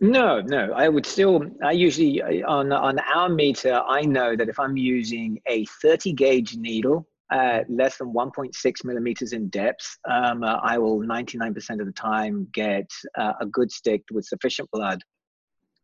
[0.00, 0.72] No, no.
[0.72, 1.42] I would still.
[1.64, 3.82] I usually on on our meter.
[3.86, 9.32] I know that if I'm using a 30 gauge needle, uh, less than 1.6 millimeters
[9.32, 12.88] in depth, um, uh, I will 99% of the time get
[13.18, 15.02] uh, a good stick with sufficient blood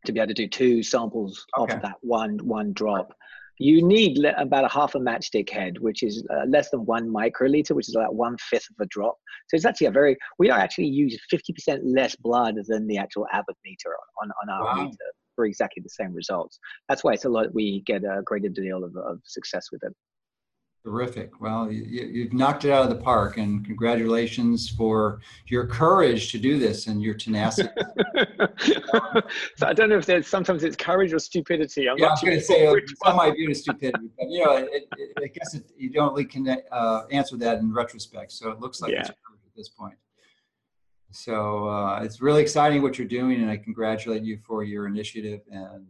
[0.07, 1.75] to be able to do two samples okay.
[1.75, 3.13] of that one one drop
[3.61, 7.07] you need le- about a half a matchstick head, which is uh, less than one
[7.07, 9.19] microliter, which is about one fifth of a drop.
[9.49, 13.59] So it's actually a very, we actually use 50% less blood than the actual Abbott
[13.63, 14.85] meter on, on our wow.
[14.85, 14.97] meter
[15.37, 16.59] for exactly the same results.
[16.89, 19.93] That's why it's a lot, we get a greater deal of, of success with it.
[20.83, 21.43] Terrific.
[21.43, 26.39] Well, you, have knocked it out of the park, and congratulations for your courage to
[26.39, 27.69] do this and your tenacity.
[29.57, 31.87] so I don't know if there's sometimes it's courage or stupidity.
[31.87, 32.75] I'm yeah, I was going to say uh,
[33.05, 35.91] some might view it as stupidity, but you know, it, it, I guess it, you
[35.91, 38.33] don't really connect, uh, answer that in retrospect.
[38.33, 39.01] So it looks like yeah.
[39.01, 39.17] it's at
[39.55, 39.97] this point.
[41.11, 45.41] So uh, it's really exciting what you're doing, and I congratulate you for your initiative
[45.51, 45.87] and.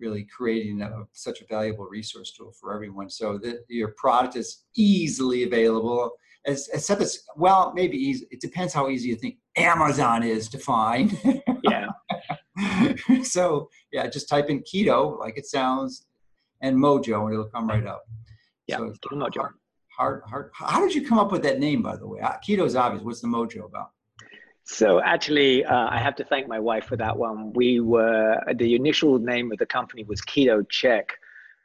[0.00, 3.10] Uh, really creating a, such a valuable resource tool for everyone.
[3.10, 6.12] So that your product is easily available
[6.46, 10.58] as, except it's well maybe easy it depends how easy you think amazon is to
[10.58, 11.18] find.
[11.64, 11.86] Yeah.
[13.22, 16.06] So yeah just type in keto like it sounds
[16.60, 18.02] and mojo and it'll come right up.
[18.66, 19.48] Yeah so mojo.
[19.96, 22.20] hard, hard hard how did you come up with that name by the way?
[22.20, 23.02] Uh, keto is obvious.
[23.02, 23.92] What's the mojo about
[24.72, 27.52] so actually, uh, I have to thank my wife for that one.
[27.54, 31.18] We were the initial name of the company was Keto Check,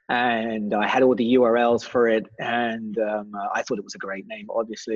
[0.10, 4.00] and I had all the URLs for it, and um, I thought it was a
[4.00, 4.96] great name, obviously.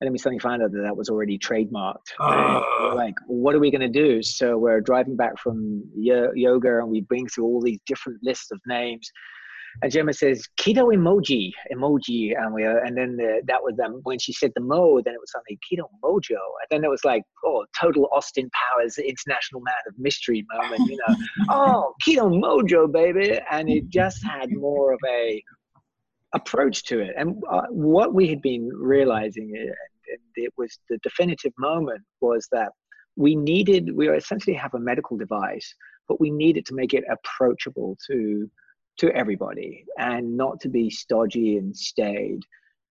[0.00, 2.10] And then we suddenly found out that that was already trademarked.
[2.18, 2.94] Uh.
[2.96, 4.20] like, what are we going to do?
[4.20, 8.60] So we're driving back from yoga, and we bring through all these different lists of
[8.66, 9.08] names
[9.82, 14.18] and Gemma says keto emoji, emoji, and we and then the, that was um, when
[14.18, 17.22] she said the mo, then it was something keto mojo, and then it was like
[17.44, 21.16] oh, total Austin Powers, international man of mystery moment, you know,
[21.50, 25.42] oh keto mojo, baby, and it just had more of a
[26.34, 31.52] approach to it, and uh, what we had been realizing, and it was the definitive
[31.58, 32.70] moment, was that
[33.16, 35.74] we needed we essentially have a medical device,
[36.08, 38.50] but we needed to make it approachable to
[38.98, 42.40] to everybody and not to be stodgy and staid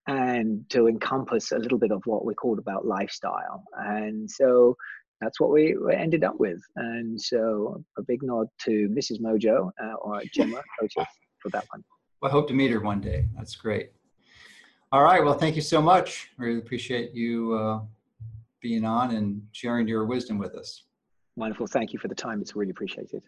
[0.07, 3.63] and to encompass a little bit of what we called about lifestyle.
[3.77, 4.75] And so
[5.21, 6.59] that's what we ended up with.
[6.75, 9.21] And so a big nod to Mrs.
[9.21, 10.61] Mojo uh, or Gemma
[11.39, 11.83] for that one.
[12.21, 13.27] Well, I hope to meet her one day.
[13.35, 13.91] That's great.
[14.91, 15.23] All right.
[15.23, 16.29] Well, thank you so much.
[16.37, 17.81] Really appreciate you uh,
[18.61, 20.83] being on and sharing your wisdom with us.
[21.35, 21.67] Wonderful.
[21.67, 22.41] Thank you for the time.
[22.41, 23.23] It's really appreciated.